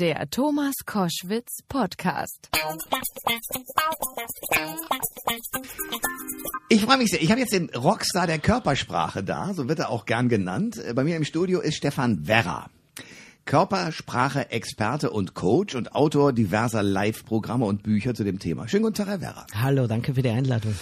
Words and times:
Der 0.00 0.30
Thomas 0.30 0.76
Koschwitz 0.86 1.58
Podcast. 1.68 2.48
Ich 6.70 6.80
freue 6.80 6.96
mich 6.96 7.10
sehr. 7.10 7.20
Ich 7.20 7.30
habe 7.30 7.40
jetzt 7.40 7.52
den 7.52 7.68
Rockstar 7.68 8.26
der 8.26 8.38
Körpersprache 8.38 9.22
da, 9.22 9.52
so 9.52 9.68
wird 9.68 9.78
er 9.78 9.90
auch 9.90 10.06
gern 10.06 10.30
genannt. 10.30 10.82
Bei 10.94 11.04
mir 11.04 11.16
im 11.16 11.24
Studio 11.24 11.60
ist 11.60 11.76
Stefan 11.76 12.26
Werra. 12.26 12.70
Körpersprache-Experte 13.44 15.10
und 15.10 15.34
Coach 15.34 15.74
und 15.74 15.94
Autor 15.94 16.32
diverser 16.32 16.82
Live-Programme 16.82 17.66
und 17.66 17.82
Bücher 17.82 18.14
zu 18.14 18.24
dem 18.24 18.38
Thema. 18.38 18.68
Schönen 18.68 18.84
guten 18.84 18.94
Tag, 18.94 19.08
Herr 19.08 19.20
Werra. 19.20 19.46
Hallo, 19.52 19.86
danke 19.86 20.14
für 20.14 20.22
die 20.22 20.30
Einladung. 20.30 20.74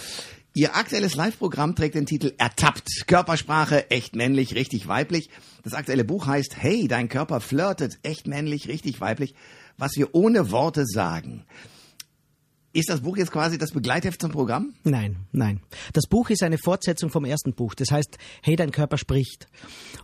Ihr 0.55 0.75
aktuelles 0.75 1.15
Live-Programm 1.15 1.75
trägt 1.75 1.93
den 1.93 2.07
Titel 2.07 2.33
Ertappt. 2.39 3.05
Körpersprache, 3.05 3.91
echt 3.91 4.15
männlich, 4.15 4.55
richtig 4.55 4.87
weiblich. 4.87 5.29
Das 5.63 5.75
aktuelle 5.75 6.03
Buch 6.03 6.25
heißt 6.25 6.57
Hey, 6.57 6.87
dein 6.87 7.07
Körper 7.07 7.39
flirtet, 7.39 7.99
echt 8.01 8.25
männlich, 8.27 8.67
richtig 8.67 8.99
weiblich. 8.99 9.35
Was 9.77 9.95
wir 9.95 10.15
ohne 10.15 10.49
Worte 10.49 10.85
sagen. 10.87 11.45
Ist 12.79 12.89
das 12.89 13.01
Buch 13.01 13.17
jetzt 13.17 13.31
quasi 13.31 13.57
das 13.57 13.71
Begleitheft 13.71 14.21
zum 14.21 14.31
Programm? 14.31 14.73
Nein, 14.85 15.17
nein. 15.33 15.59
Das 15.91 16.05
Buch 16.07 16.29
ist 16.29 16.43
eine 16.43 16.57
Fortsetzung 16.57 17.09
vom 17.09 17.25
ersten 17.25 17.53
Buch. 17.53 17.75
Das 17.75 17.91
heißt, 17.91 18.17
hey, 18.41 18.55
dein 18.55 18.71
Körper 18.71 18.97
spricht. 18.97 19.47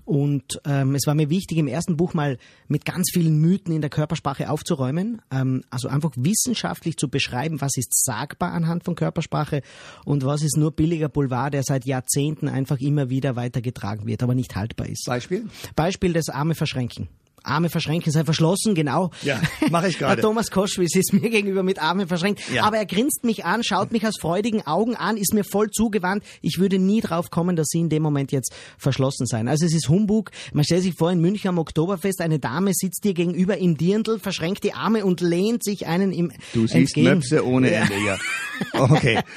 Und 0.03 0.59
ähm, 0.65 0.93
es 0.93 1.07
war 1.07 1.15
mir 1.15 1.29
wichtig, 1.29 1.57
im 1.57 1.67
ersten 1.67 1.95
Buch 1.95 2.13
mal 2.13 2.37
mit 2.67 2.83
ganz 2.83 3.11
vielen 3.13 3.39
Mythen 3.39 3.73
in 3.73 3.79
der 3.79 3.89
Körpersprache 3.89 4.49
aufzuräumen. 4.49 5.21
Ähm, 5.31 5.63
also 5.69 5.87
einfach 5.87 6.11
wissenschaftlich 6.17 6.97
zu 6.97 7.07
beschreiben, 7.07 7.61
was 7.61 7.77
ist 7.77 8.03
sagbar 8.03 8.51
anhand 8.51 8.83
von 8.83 8.95
Körpersprache 8.95 9.61
und 10.03 10.25
was 10.25 10.41
ist 10.41 10.57
nur 10.57 10.71
billiger 10.71 11.07
Boulevard, 11.07 11.53
der 11.53 11.63
seit 11.63 11.85
Jahrzehnten 11.85 12.49
einfach 12.49 12.79
immer 12.79 13.09
wieder 13.09 13.37
weitergetragen 13.37 14.05
wird, 14.05 14.21
aber 14.21 14.35
nicht 14.35 14.53
haltbar 14.57 14.89
ist. 14.89 15.05
Beispiel? 15.05 15.47
Beispiel 15.77 16.11
des 16.11 16.27
Arme 16.27 16.55
verschränken. 16.55 17.07
Arme 17.45 17.69
verschränken, 17.69 18.11
sei 18.11 18.23
verschlossen, 18.23 18.75
genau. 18.75 19.11
Ja, 19.21 19.41
mache 19.69 19.87
ich 19.89 19.97
gerade. 19.99 20.21
Thomas 20.21 20.51
Koschwitz 20.51 20.95
ist 20.95 21.13
mir 21.13 21.29
gegenüber 21.29 21.63
mit 21.63 21.79
Arme 21.81 22.07
verschränkt. 22.07 22.41
Ja. 22.53 22.63
Aber 22.63 22.77
er 22.77 22.85
grinst 22.85 23.23
mich 23.23 23.45
an, 23.45 23.63
schaut 23.63 23.91
mich 23.91 24.05
aus 24.05 24.15
freudigen 24.19 24.65
Augen 24.65 24.95
an, 24.95 25.17
ist 25.17 25.33
mir 25.33 25.43
voll 25.43 25.69
zugewandt. 25.69 26.23
Ich 26.41 26.57
würde 26.59 26.79
nie 26.79 27.01
drauf 27.01 27.29
kommen, 27.29 27.55
dass 27.55 27.67
sie 27.69 27.79
in 27.79 27.89
dem 27.89 28.03
Moment 28.03 28.31
jetzt 28.31 28.53
verschlossen 28.77 29.25
sein. 29.25 29.47
Also 29.47 29.65
es 29.65 29.73
ist 29.73 29.89
Humbug. 29.89 30.31
Man 30.53 30.63
stellt 30.63 30.83
sich 30.83 30.95
vor, 30.95 31.11
in 31.11 31.19
München 31.19 31.49
am 31.49 31.57
Oktoberfest, 31.57 32.21
eine 32.21 32.39
Dame 32.39 32.71
sitzt 32.73 33.03
dir 33.03 33.13
gegenüber 33.13 33.57
im 33.57 33.77
Dirndl, 33.77 34.19
verschränkt 34.19 34.63
die 34.63 34.73
Arme 34.73 35.05
und 35.05 35.21
lehnt 35.21 35.63
sich 35.63 35.87
einen 35.87 36.11
im 36.11 36.31
Du 36.53 36.61
siehst 36.61 36.75
entgegen. 36.75 37.07
Möpse 37.09 37.45
ohne 37.45 37.71
Ende, 37.71 37.93
ja. 38.05 38.17
Okay. 38.73 39.19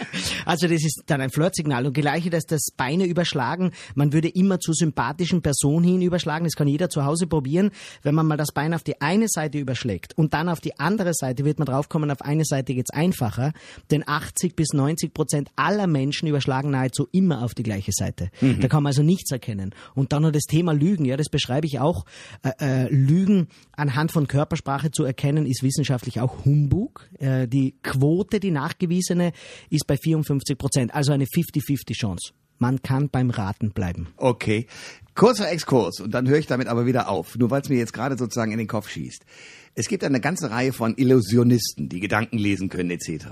Also 0.45 0.67
das 0.67 0.83
ist 0.85 1.03
dann 1.07 1.21
ein 1.21 1.31
Flirtsignal. 1.31 1.87
Und 1.87 1.93
gleiche, 1.93 2.31
dass 2.31 2.45
das 2.45 2.69
Beine 2.77 3.05
überschlagen. 3.05 3.73
Man 3.95 4.13
würde 4.13 4.29
immer 4.29 4.61
zu 4.61 4.73
sympathischen 4.73 5.43
Personen 5.43 5.85
hin 5.85 6.03
überschlagen. 6.03 6.45
Das 6.45 6.55
kann 6.55 6.69
jeder 6.69 6.89
zu 6.89 7.05
Hause 7.05 7.27
probieren. 7.27 7.71
Wenn 8.03 8.15
man 8.15 8.27
mal 8.27 8.37
das 8.37 8.53
Bein 8.53 8.75
auf 8.75 8.83
die 8.83 9.01
eine 9.01 9.27
Seite 9.29 9.59
überschlägt 9.59 10.17
und 10.17 10.35
dann 10.35 10.49
auf 10.49 10.61
die 10.61 10.79
andere 10.79 11.13
Seite, 11.15 11.45
wird 11.45 11.59
man 11.59 11.67
draufkommen, 11.67 12.11
auf 12.11 12.23
eine 12.23 12.45
Seite 12.45 12.75
geht's 12.75 12.91
einfacher. 12.91 13.53
Denn 13.91 14.07
80 14.07 14.57
bis 14.57 14.73
90 14.73 15.13
Prozent 15.13 15.51
aller 15.57 15.87
Menschen 15.87 16.29
überschlagen 16.29 16.71
nahezu 16.71 17.09
immer 17.13 17.43
auf 17.43 17.55
die 17.55 17.63
gleiche 17.63 17.93
Seite. 17.93 18.31
Mhm. 18.41 18.61
Da 18.61 18.69
kann 18.69 18.83
man 18.83 18.91
also 18.91 19.03
nichts 19.03 19.31
erkennen. 19.31 19.75
Und 19.95 20.13
dann 20.13 20.23
noch 20.23 20.33
das 20.33 20.45
Thema 20.45 20.73
Lügen. 20.73 21.05
Ja, 21.05 21.17
das 21.17 21.29
beschreibe 21.29 21.67
ich 21.67 21.81
auch. 21.81 22.05
Äh, 22.43 22.85
äh, 22.85 22.89
Lügen 22.89 23.49
anhand 23.73 24.13
von 24.13 24.27
Körpersprache 24.29 24.91
zu 24.91 25.05
erkennen, 25.05 25.47
ist 25.47 25.63
wissenschaftlich 25.63 26.21
auch 26.21 26.45
Humbug. 26.45 27.09
Äh, 27.19 27.49
die 27.49 27.77
Quote, 27.83 28.41
die 28.41 28.51
nachgewiesene, 28.51 29.33
ist 29.71 29.87
bei 29.87 29.97
54 29.97 30.57
Prozent. 30.59 30.95
Also 30.95 31.13
eine 31.13 31.25
50-50 31.25 31.95
Chance. 31.95 32.33
Man 32.59 32.83
kann 32.83 33.09
beim 33.09 33.31
Raten 33.31 33.71
bleiben. 33.71 34.09
Okay. 34.17 34.67
Kurzer 35.19 35.51
Exkurs 35.51 35.99
und 35.99 36.15
dann 36.15 36.29
höre 36.29 36.39
ich 36.39 36.47
damit 36.47 36.69
aber 36.69 36.87
wieder 36.87 37.09
auf, 37.09 37.37
nur 37.37 37.51
weil 37.51 37.61
es 37.61 37.69
mir 37.69 37.77
jetzt 37.77 37.93
gerade 37.93 38.17
sozusagen 38.17 38.53
in 38.53 38.59
den 38.59 38.69
Kopf 38.69 38.89
schießt. 38.89 39.25
Es 39.75 39.89
gibt 39.89 40.05
eine 40.05 40.21
ganze 40.21 40.53
Reihe 40.53 40.73
von 40.73 40.97
Illusionisten, 40.97 41.89
die 41.89 41.99
Gedanken 41.99 42.39
lesen 42.39 42.69
können 42.69 42.93
etc., 42.93 43.27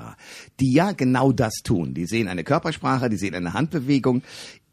die 0.58 0.72
ja 0.72 0.90
genau 0.90 1.30
das 1.30 1.54
tun. 1.62 1.94
Die 1.94 2.06
sehen 2.06 2.26
eine 2.26 2.42
Körpersprache, 2.42 3.08
die 3.08 3.16
sehen 3.16 3.36
eine 3.36 3.54
Handbewegung. 3.54 4.22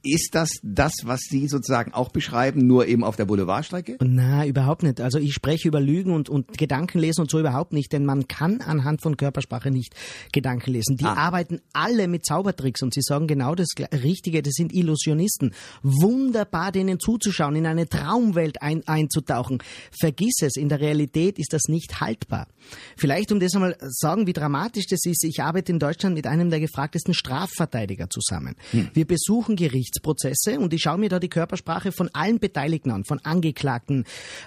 Ist 0.05 0.35
das 0.35 0.49
das, 0.63 0.91
was 1.03 1.21
Sie 1.29 1.47
sozusagen 1.47 1.93
auch 1.93 2.09
beschreiben, 2.09 2.67
nur 2.67 2.87
eben 2.87 3.05
auf 3.05 3.15
der 3.15 3.23
Boulevardstrecke? 3.23 3.95
Na, 4.03 4.45
überhaupt 4.45 4.83
nicht. 4.83 4.99
Also 4.99 5.17
ich 5.17 5.33
spreche 5.33 5.69
über 5.69 5.79
Lügen 5.79 6.11
und, 6.11 6.27
und 6.27 6.57
Gedanken 6.57 6.99
lesen 6.99 7.21
und 7.21 7.31
so 7.31 7.39
überhaupt 7.39 7.71
nicht, 7.71 7.93
denn 7.93 8.03
man 8.03 8.27
kann 8.27 8.59
anhand 8.59 9.01
von 9.01 9.15
Körpersprache 9.15 9.71
nicht 9.71 9.95
Gedanken 10.33 10.71
lesen. 10.71 10.97
Die 10.97 11.05
ah. 11.05 11.13
arbeiten 11.13 11.61
alle 11.71 12.09
mit 12.09 12.25
Zaubertricks 12.25 12.81
und 12.81 12.93
sie 12.93 13.01
sagen 13.01 13.27
genau 13.27 13.55
das 13.55 13.69
Richtige, 13.93 14.41
das 14.41 14.55
sind 14.55 14.73
Illusionisten. 14.73 15.53
Wunderbar, 15.83 16.73
denen 16.73 16.99
zuzuschauen, 16.99 17.55
in 17.55 17.65
eine 17.65 17.87
Traumwelt 17.87 18.61
ein, 18.61 18.85
einzutauchen. 18.85 19.63
Vergiss 19.97 20.41
es, 20.41 20.57
in 20.57 20.67
der 20.67 20.81
Realität 20.81 21.39
ist 21.39 21.53
das 21.53 21.69
nicht 21.69 22.01
haltbar. 22.01 22.47
Vielleicht, 22.97 23.31
um 23.31 23.39
das 23.39 23.55
einmal 23.55 23.77
sagen, 23.79 24.27
wie 24.27 24.33
dramatisch 24.33 24.87
das 24.87 25.05
ist, 25.05 25.23
ich 25.23 25.41
arbeite 25.41 25.71
in 25.71 25.79
Deutschland 25.79 26.13
mit 26.13 26.27
einem 26.27 26.49
der 26.49 26.59
gefragtesten 26.59 27.13
Strafverteidiger 27.13 28.09
zusammen. 28.09 28.55
Hm. 28.71 28.89
Wir 28.93 29.07
besuchen 29.07 29.55
Gerichte 29.55 29.92
Gerichtsprozesse 29.93 30.59
und 30.59 30.73
ich 30.73 30.81
schaue 30.81 30.97
mir 30.97 31.09
da 31.09 31.19
die 31.19 31.29
Körpersprache 31.29 31.91
von 31.91 32.09
allen 32.13 32.39
Beteiligten 32.39 32.91
an, 32.91 33.03
von 33.03 33.19
Angeklagten, 33.19 34.05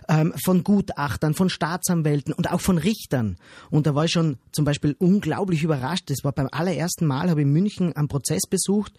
ähm, 0.08 0.32
von 0.44 0.64
Gutachtern, 0.64 1.34
von 1.34 1.48
Staatsanwälten 1.48 2.32
und 2.32 2.50
auch 2.50 2.60
von 2.60 2.78
Richtern. 2.78 3.36
Und 3.70 3.86
da 3.86 3.94
war 3.94 4.06
ich 4.06 4.12
schon 4.12 4.38
zum 4.52 4.64
Beispiel 4.64 4.96
unglaublich 4.98 5.62
überrascht. 5.62 6.10
Das 6.10 6.24
war 6.24 6.32
beim 6.32 6.48
allerersten 6.50 7.06
Mal, 7.06 7.30
habe 7.30 7.40
ich 7.40 7.46
in 7.46 7.52
München 7.52 7.92
einen 7.94 8.08
Prozess 8.08 8.42
besucht. 8.48 8.92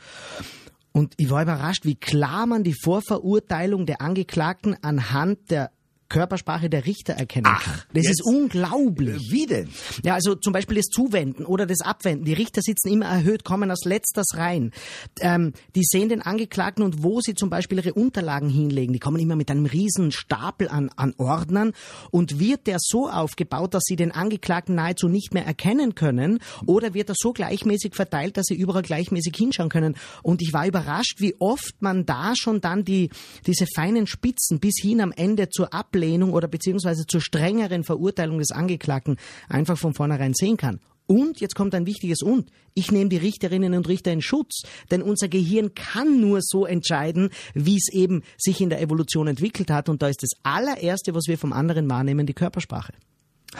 Und 0.91 1.13
ich 1.17 1.29
war 1.29 1.43
überrascht, 1.43 1.85
wie 1.85 1.95
klar 1.95 2.47
man 2.47 2.63
die 2.63 2.73
Vorverurteilung 2.73 3.85
der 3.85 4.01
Angeklagten 4.01 4.75
anhand 4.81 5.51
der 5.51 5.71
Körpersprache 6.09 6.69
der 6.69 6.85
Richter 6.85 7.13
erkennen 7.13 7.47
Ach, 7.47 7.63
kann. 7.63 7.81
Das 7.93 8.03
jetzt? 8.03 8.21
ist 8.21 8.25
unglaublich. 8.25 9.31
Wie 9.31 9.45
denn? 9.45 9.69
Ja, 10.03 10.13
also 10.13 10.35
zum 10.35 10.53
Beispiel 10.53 10.77
das 10.77 10.85
Zuwenden 10.85 11.45
oder 11.45 11.65
das 11.65 11.81
Abwenden. 11.81 12.25
Die 12.25 12.33
Richter 12.33 12.61
sitzen 12.61 12.89
immer 12.89 13.07
erhöht, 13.07 13.43
kommen 13.43 13.69
als 13.69 13.83
letztes 13.83 14.25
rein. 14.35 14.71
Ähm, 15.19 15.53
die 15.75 15.83
sehen 15.83 16.09
den 16.09 16.21
Angeklagten 16.21 16.83
und 16.83 17.03
wo 17.03 17.19
sie 17.19 17.35
zum 17.35 17.49
Beispiel 17.49 17.79
ihre 17.79 17.93
Unterlagen 17.93 18.49
hinlegen. 18.49 18.93
Die 18.93 18.99
kommen 18.99 19.19
immer 19.19 19.35
mit 19.35 19.51
einem 19.51 19.65
riesen 19.65 20.11
Stapel 20.11 20.69
an, 20.69 20.89
an 20.95 21.13
Ordnern 21.17 21.73
und 22.11 22.39
wird 22.39 22.67
der 22.67 22.77
so 22.79 23.09
aufgebaut, 23.09 23.73
dass 23.73 23.83
sie 23.85 23.95
den 23.95 24.11
Angeklagten 24.11 24.75
nahezu 24.75 25.09
nicht 25.09 25.33
mehr 25.33 25.45
erkennen 25.45 25.95
können 25.95 26.39
oder 26.65 26.93
wird 26.93 27.09
er 27.09 27.15
so 27.17 27.33
gleichmäßig 27.33 27.95
verteilt, 27.95 28.37
dass 28.37 28.45
sie 28.45 28.55
überall 28.55 28.81
gleichmäßig 28.81 29.35
hinschauen 29.35 29.69
können. 29.69 29.95
Und 30.23 30.41
ich 30.41 30.53
war 30.53 30.67
überrascht, 30.67 31.19
wie 31.19 31.35
oft 31.39 31.81
man 31.81 32.05
da 32.05 32.33
schon 32.35 32.61
dann 32.61 32.85
die, 32.85 33.09
diese 33.45 33.65
feinen 33.75 34.07
Spitzen 34.07 34.59
bis 34.59 34.75
hin 34.81 35.01
am 35.01 35.11
Ende 35.11 35.49
zur 35.49 35.73
Ablehnung 35.73 35.96
Ablehnung 35.97 36.31
oder 36.31 36.47
beziehungsweise 36.47 37.07
zur 37.07 37.21
strengeren 37.21 37.83
Verurteilung 37.83 38.37
des 38.37 38.51
Angeklagten 38.51 39.17
einfach 39.49 39.77
von 39.77 39.95
vornherein 39.95 40.33
sehen 40.35 40.57
kann. 40.57 40.79
Und 41.07 41.39
jetzt 41.39 41.55
kommt 41.55 41.73
ein 41.73 41.85
wichtiges 41.85 42.21
Und. 42.21 42.51
Ich 42.73 42.91
nehme 42.91 43.09
die 43.09 43.17
Richterinnen 43.17 43.73
und 43.73 43.87
Richter 43.87 44.11
in 44.11 44.21
Schutz, 44.21 44.63
denn 44.91 45.01
unser 45.01 45.27
Gehirn 45.29 45.73
kann 45.73 46.19
nur 46.19 46.39
so 46.41 46.65
entscheiden, 46.65 47.29
wie 47.53 47.77
es 47.77 47.91
eben 47.91 48.23
sich 48.37 48.61
in 48.61 48.69
der 48.69 48.81
Evolution 48.81 49.27
entwickelt 49.27 49.71
hat. 49.71 49.89
Und 49.89 50.01
da 50.01 50.09
ist 50.09 50.21
das 50.21 50.31
allererste, 50.43 51.15
was 51.15 51.27
wir 51.27 51.37
vom 51.37 51.53
anderen 51.53 51.89
wahrnehmen, 51.89 52.27
die 52.27 52.33
Körpersprache. 52.33 52.93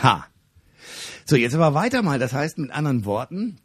Ha. 0.04 0.28
So, 1.26 1.38
jetzt 1.38 1.56
aber 1.56 1.74
weiter 1.74 2.04
mal. 2.04 2.20
Das 2.20 2.34
heißt 2.34 2.58
mit 2.58 2.72
anderen 2.72 3.06
Worten, 3.06 3.60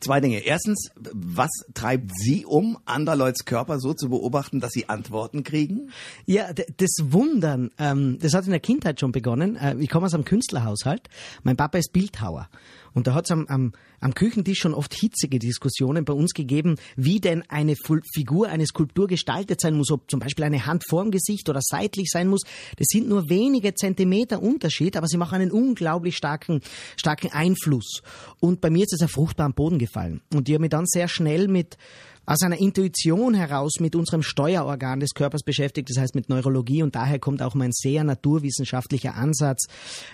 Zwei 0.00 0.20
Dinge. 0.20 0.40
Erstens, 0.40 0.90
was 0.94 1.50
treibt 1.72 2.10
Sie 2.14 2.44
um, 2.44 2.76
Anderleuts 2.84 3.46
Körper 3.46 3.80
so 3.80 3.94
zu 3.94 4.10
beobachten, 4.10 4.60
dass 4.60 4.72
Sie 4.72 4.90
Antworten 4.90 5.42
kriegen? 5.42 5.90
Ja, 6.26 6.52
das 6.52 6.90
Wundern, 7.00 7.70
ähm, 7.78 8.18
das 8.20 8.34
hat 8.34 8.44
in 8.44 8.50
der 8.50 8.60
Kindheit 8.60 9.00
schon 9.00 9.10
begonnen. 9.10 9.56
Äh, 9.56 9.76
ich 9.78 9.88
komme 9.88 10.04
aus 10.04 10.12
einem 10.12 10.26
Künstlerhaushalt. 10.26 11.08
Mein 11.44 11.56
Papa 11.56 11.78
ist 11.78 11.94
Bildhauer. 11.94 12.50
Und 12.96 13.06
da 13.06 13.12
hat 13.12 13.26
es 13.26 13.30
am, 13.30 13.46
am, 13.48 13.72
am 14.00 14.14
Küchentisch 14.14 14.58
schon 14.58 14.72
oft 14.72 14.94
hitzige 14.94 15.38
Diskussionen 15.38 16.06
bei 16.06 16.14
uns 16.14 16.32
gegeben, 16.32 16.76
wie 16.96 17.20
denn 17.20 17.42
eine 17.50 17.74
Figur, 17.76 18.48
eine 18.48 18.64
Skulptur 18.64 19.06
gestaltet 19.06 19.60
sein 19.60 19.76
muss, 19.76 19.90
ob 19.90 20.10
zum 20.10 20.18
Beispiel 20.18 20.46
eine 20.46 20.64
Hand 20.64 20.82
vorm 20.88 21.10
Gesicht 21.10 21.50
oder 21.50 21.60
seitlich 21.62 22.08
sein 22.10 22.26
muss. 22.26 22.44
Das 22.78 22.86
sind 22.88 23.06
nur 23.06 23.28
wenige 23.28 23.74
Zentimeter 23.74 24.42
Unterschied, 24.42 24.96
aber 24.96 25.08
sie 25.08 25.18
machen 25.18 25.42
einen 25.42 25.50
unglaublich 25.50 26.16
starken, 26.16 26.62
starken 26.96 27.30
Einfluss. 27.32 28.00
Und 28.40 28.62
bei 28.62 28.70
mir 28.70 28.84
ist 28.84 28.94
es 28.94 29.02
ein 29.02 29.08
fruchtbar 29.08 29.44
am 29.44 29.52
Boden 29.52 29.78
gefallen. 29.78 30.22
Und 30.32 30.48
die 30.48 30.54
haben 30.54 30.62
mich 30.62 30.70
dann 30.70 30.86
sehr 30.86 31.08
schnell 31.08 31.48
mit 31.48 31.76
aus 32.24 32.40
einer 32.42 32.58
Intuition 32.58 33.34
heraus 33.34 33.74
mit 33.78 33.94
unserem 33.94 34.22
Steuerorgan 34.22 35.00
des 35.00 35.12
Körpers 35.12 35.42
beschäftigt, 35.42 35.90
das 35.90 36.02
heißt 36.02 36.14
mit 36.14 36.30
Neurologie 36.30 36.82
und 36.82 36.96
daher 36.96 37.18
kommt 37.18 37.42
auch 37.42 37.54
mein 37.54 37.72
sehr 37.72 38.04
naturwissenschaftlicher 38.04 39.14
Ansatz. 39.14 39.66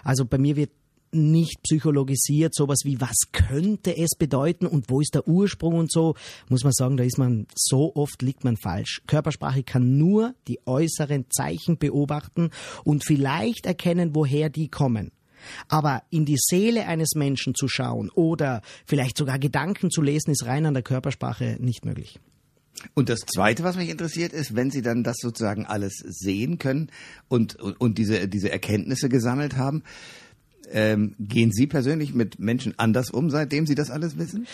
Also 0.02 0.26
bei 0.26 0.36
mir 0.36 0.56
wird 0.56 0.72
nicht 1.12 1.62
psychologisiert, 1.62 2.54
sowas 2.54 2.80
wie, 2.84 3.00
was 3.00 3.16
könnte 3.32 3.96
es 3.96 4.10
bedeuten 4.18 4.66
und 4.66 4.88
wo 4.88 5.00
ist 5.00 5.14
der 5.14 5.28
Ursprung 5.28 5.74
und 5.74 5.92
so, 5.92 6.14
muss 6.48 6.64
man 6.64 6.72
sagen, 6.72 6.96
da 6.96 7.04
ist 7.04 7.18
man, 7.18 7.46
so 7.54 7.94
oft 7.94 8.22
liegt 8.22 8.44
man 8.44 8.56
falsch. 8.56 9.02
Körpersprache 9.06 9.62
kann 9.62 9.98
nur 9.98 10.34
die 10.48 10.60
äußeren 10.66 11.26
Zeichen 11.30 11.78
beobachten 11.78 12.50
und 12.84 13.04
vielleicht 13.04 13.66
erkennen, 13.66 14.14
woher 14.14 14.50
die 14.50 14.68
kommen. 14.68 15.12
Aber 15.68 16.02
in 16.10 16.24
die 16.24 16.38
Seele 16.38 16.86
eines 16.86 17.14
Menschen 17.14 17.54
zu 17.54 17.68
schauen 17.68 18.10
oder 18.10 18.62
vielleicht 18.86 19.16
sogar 19.16 19.38
Gedanken 19.38 19.90
zu 19.90 20.00
lesen, 20.00 20.30
ist 20.30 20.46
rein 20.46 20.66
an 20.66 20.74
der 20.74 20.82
Körpersprache 20.82 21.56
nicht 21.60 21.84
möglich. 21.84 22.20
Und 22.94 23.08
das 23.08 23.20
Zweite, 23.20 23.62
was 23.64 23.76
mich 23.76 23.90
interessiert, 23.90 24.32
ist, 24.32 24.56
wenn 24.56 24.70
Sie 24.70 24.82
dann 24.82 25.04
das 25.04 25.16
sozusagen 25.20 25.66
alles 25.66 25.94
sehen 26.04 26.58
können 26.58 26.90
und, 27.28 27.56
und, 27.56 27.80
und 27.80 27.98
diese, 27.98 28.28
diese 28.28 28.50
Erkenntnisse 28.50 29.08
gesammelt 29.08 29.56
haben, 29.56 29.82
ähm, 30.72 31.14
gehen 31.18 31.52
Sie 31.52 31.66
persönlich 31.66 32.14
mit 32.14 32.38
Menschen 32.38 32.74
anders 32.78 33.10
um, 33.10 33.30
seitdem 33.30 33.66
Sie 33.66 33.74
das 33.74 33.90
alles 33.90 34.18
wissen? 34.18 34.46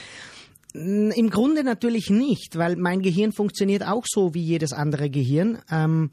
Im 0.74 1.30
Grunde 1.30 1.64
natürlich 1.64 2.10
nicht, 2.10 2.56
weil 2.56 2.76
mein 2.76 3.00
Gehirn 3.00 3.32
funktioniert 3.32 3.86
auch 3.86 4.04
so 4.06 4.34
wie 4.34 4.42
jedes 4.42 4.72
andere 4.72 5.08
Gehirn. 5.08 5.58
Ähm, 5.70 6.10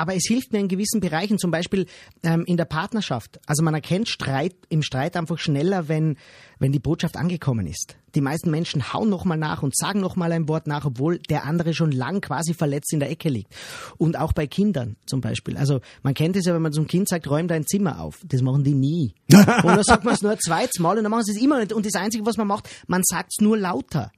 aber 0.00 0.14
es 0.14 0.24
hilft 0.26 0.52
mir 0.52 0.60
in 0.60 0.68
gewissen 0.68 1.00
Bereichen, 1.00 1.38
zum 1.38 1.50
Beispiel 1.50 1.84
ähm, 2.22 2.44
in 2.46 2.56
der 2.56 2.64
Partnerschaft. 2.64 3.38
Also 3.46 3.62
man 3.62 3.74
erkennt 3.74 4.08
Streit 4.08 4.54
im 4.70 4.80
Streit 4.80 5.14
einfach 5.14 5.38
schneller, 5.38 5.88
wenn, 5.88 6.16
wenn 6.58 6.72
die 6.72 6.78
Botschaft 6.78 7.18
angekommen 7.18 7.66
ist. 7.66 7.96
Die 8.14 8.22
meisten 8.22 8.50
Menschen 8.50 8.94
hauen 8.94 9.10
nochmal 9.10 9.36
nach 9.36 9.62
und 9.62 9.76
sagen 9.76 10.00
nochmal 10.00 10.32
ein 10.32 10.48
Wort 10.48 10.66
nach, 10.66 10.86
obwohl 10.86 11.18
der 11.18 11.44
andere 11.44 11.74
schon 11.74 11.92
lang 11.92 12.22
quasi 12.22 12.54
verletzt 12.54 12.94
in 12.94 13.00
der 13.00 13.10
Ecke 13.10 13.28
liegt. 13.28 13.54
Und 13.98 14.18
auch 14.18 14.32
bei 14.32 14.46
Kindern 14.46 14.96
zum 15.04 15.20
Beispiel. 15.20 15.58
Also 15.58 15.80
man 16.02 16.14
kennt 16.14 16.34
es 16.36 16.46
ja, 16.46 16.54
wenn 16.54 16.62
man 16.62 16.72
zum 16.72 16.86
Kind 16.86 17.06
sagt, 17.06 17.28
räum 17.28 17.46
dein 17.46 17.66
Zimmer 17.66 18.00
auf. 18.00 18.20
Das 18.24 18.40
machen 18.40 18.64
die 18.64 18.74
nie. 18.74 19.14
und 19.30 19.64
dann 19.64 19.82
sagt 19.82 20.04
man 20.04 20.14
es 20.14 20.22
nur 20.22 20.38
zweites 20.38 20.80
Mal 20.80 20.96
und 20.96 21.04
dann 21.04 21.10
machen 21.10 21.24
sie 21.24 21.32
es 21.32 21.42
immer 21.42 21.58
nicht. 21.58 21.74
Und 21.74 21.84
das 21.84 21.94
Einzige, 21.94 22.24
was 22.24 22.38
man 22.38 22.46
macht, 22.46 22.70
man 22.86 23.02
sagt 23.04 23.34
es 23.36 23.44
nur 23.44 23.58
lauter. 23.58 24.10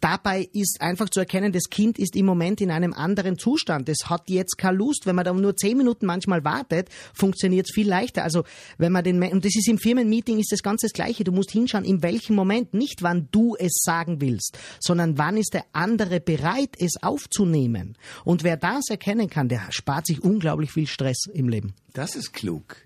Dabei 0.00 0.48
ist 0.52 0.80
einfach 0.80 1.08
zu 1.08 1.20
erkennen, 1.20 1.52
das 1.52 1.64
Kind 1.70 1.98
ist 1.98 2.16
im 2.16 2.26
Moment 2.26 2.60
in 2.60 2.70
einem 2.70 2.92
anderen 2.92 3.38
Zustand. 3.38 3.88
Es 3.88 4.08
hat 4.08 4.28
jetzt 4.28 4.58
keine 4.58 4.76
Lust. 4.76 5.06
Wenn 5.06 5.16
man 5.16 5.24
da 5.24 5.32
nur 5.32 5.56
zehn 5.56 5.76
Minuten 5.76 6.06
manchmal 6.06 6.44
wartet, 6.44 6.88
funktioniert 7.14 7.66
es 7.68 7.74
viel 7.74 7.88
leichter. 7.88 8.24
Also 8.24 8.44
wenn 8.78 8.92
man 8.92 9.04
den, 9.04 9.22
und 9.22 9.44
das 9.44 9.56
ist 9.56 9.68
im 9.68 9.78
Firmenmeeting 9.78 10.38
ist 10.38 10.52
das 10.52 10.62
ganz 10.62 10.82
das 10.82 10.92
Gleiche. 10.92 11.24
Du 11.24 11.32
musst 11.32 11.50
hinschauen, 11.50 11.84
in 11.84 12.02
welchem 12.02 12.36
Moment, 12.36 12.74
nicht 12.74 13.02
wann 13.02 13.28
du 13.30 13.56
es 13.58 13.72
sagen 13.82 14.20
willst, 14.20 14.58
sondern 14.80 15.18
wann 15.18 15.36
ist 15.36 15.54
der 15.54 15.64
andere 15.72 16.20
bereit, 16.20 16.76
es 16.78 17.02
aufzunehmen. 17.02 17.96
Und 18.24 18.44
wer 18.44 18.56
das 18.56 18.84
erkennen 18.88 19.30
kann, 19.30 19.48
der 19.48 19.62
spart 19.70 20.06
sich 20.06 20.22
unglaublich 20.22 20.72
viel 20.72 20.86
Stress 20.86 21.26
im 21.32 21.48
Leben. 21.48 21.74
Das 21.92 22.16
ist 22.16 22.32
klug. 22.32 22.76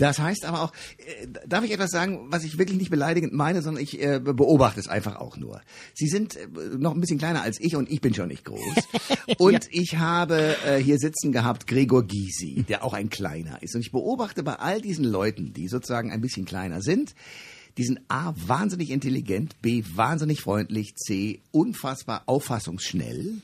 Das 0.00 0.18
heißt 0.18 0.46
aber 0.46 0.62
auch, 0.62 0.72
äh, 0.96 1.26
darf 1.46 1.62
ich 1.62 1.72
etwas 1.72 1.90
sagen, 1.90 2.28
was 2.30 2.42
ich 2.42 2.56
wirklich 2.56 2.78
nicht 2.78 2.90
beleidigend 2.90 3.34
meine, 3.34 3.60
sondern 3.60 3.82
ich 3.82 4.02
äh, 4.02 4.18
beobachte 4.18 4.80
es 4.80 4.88
einfach 4.88 5.16
auch 5.16 5.36
nur. 5.36 5.60
Sie 5.94 6.08
sind 6.08 6.36
äh, 6.36 6.48
noch 6.78 6.94
ein 6.94 7.00
bisschen 7.00 7.18
kleiner 7.18 7.42
als 7.42 7.60
ich 7.60 7.76
und 7.76 7.90
ich 7.90 8.00
bin 8.00 8.14
schon 8.14 8.28
nicht 8.28 8.44
groß. 8.44 8.60
Und 9.38 9.64
ja. 9.64 9.70
ich 9.70 9.96
habe 9.96 10.56
äh, 10.66 10.78
hier 10.78 10.98
sitzen 10.98 11.32
gehabt 11.32 11.66
Gregor 11.66 12.02
Gysi, 12.02 12.64
der 12.68 12.82
auch 12.84 12.94
ein 12.94 13.10
kleiner 13.10 13.62
ist. 13.62 13.74
Und 13.74 13.82
ich 13.82 13.92
beobachte 13.92 14.42
bei 14.42 14.54
all 14.54 14.80
diesen 14.80 15.04
Leuten, 15.04 15.52
die 15.52 15.68
sozusagen 15.68 16.10
ein 16.10 16.20
bisschen 16.20 16.46
kleiner 16.46 16.80
sind, 16.80 17.14
die 17.78 17.84
sind 17.84 18.00
A, 18.08 18.34
wahnsinnig 18.34 18.90
intelligent, 18.90 19.60
B, 19.62 19.84
wahnsinnig 19.94 20.40
freundlich, 20.40 20.96
C, 20.96 21.40
unfassbar 21.52 22.22
auffassungsschnell 22.26 23.40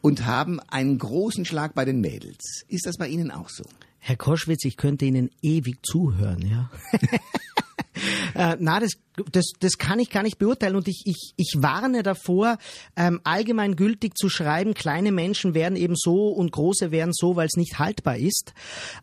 und 0.00 0.26
haben 0.26 0.60
einen 0.60 0.98
großen 0.98 1.44
Schlag 1.44 1.74
bei 1.74 1.84
den 1.84 2.00
Mädels. 2.00 2.64
Ist 2.68 2.86
das 2.86 2.96
bei 2.96 3.08
Ihnen 3.08 3.30
auch 3.30 3.48
so? 3.48 3.64
Herr 4.04 4.16
Koschwitz, 4.16 4.64
ich 4.64 4.76
könnte 4.76 5.04
Ihnen 5.04 5.30
ewig 5.42 5.86
zuhören, 5.86 6.44
ja. 6.44 6.68
äh, 8.34 8.56
na, 8.58 8.80
das, 8.80 8.92
das, 9.30 9.46
das 9.60 9.78
kann 9.78 9.98
ich 9.98 10.10
gar 10.10 10.22
nicht 10.22 10.38
beurteilen 10.38 10.76
und 10.76 10.88
ich, 10.88 11.02
ich, 11.04 11.34
ich 11.36 11.54
warne 11.58 12.02
davor, 12.02 12.58
ähm, 12.96 13.20
allgemeingültig 13.24 14.14
zu 14.14 14.28
schreiben, 14.28 14.74
kleine 14.74 15.12
Menschen 15.12 15.54
werden 15.54 15.76
eben 15.76 15.94
so 15.96 16.28
und 16.28 16.52
große 16.52 16.90
werden 16.90 17.12
so, 17.12 17.36
weil 17.36 17.46
es 17.46 17.56
nicht 17.56 17.78
haltbar 17.78 18.16
ist. 18.16 18.54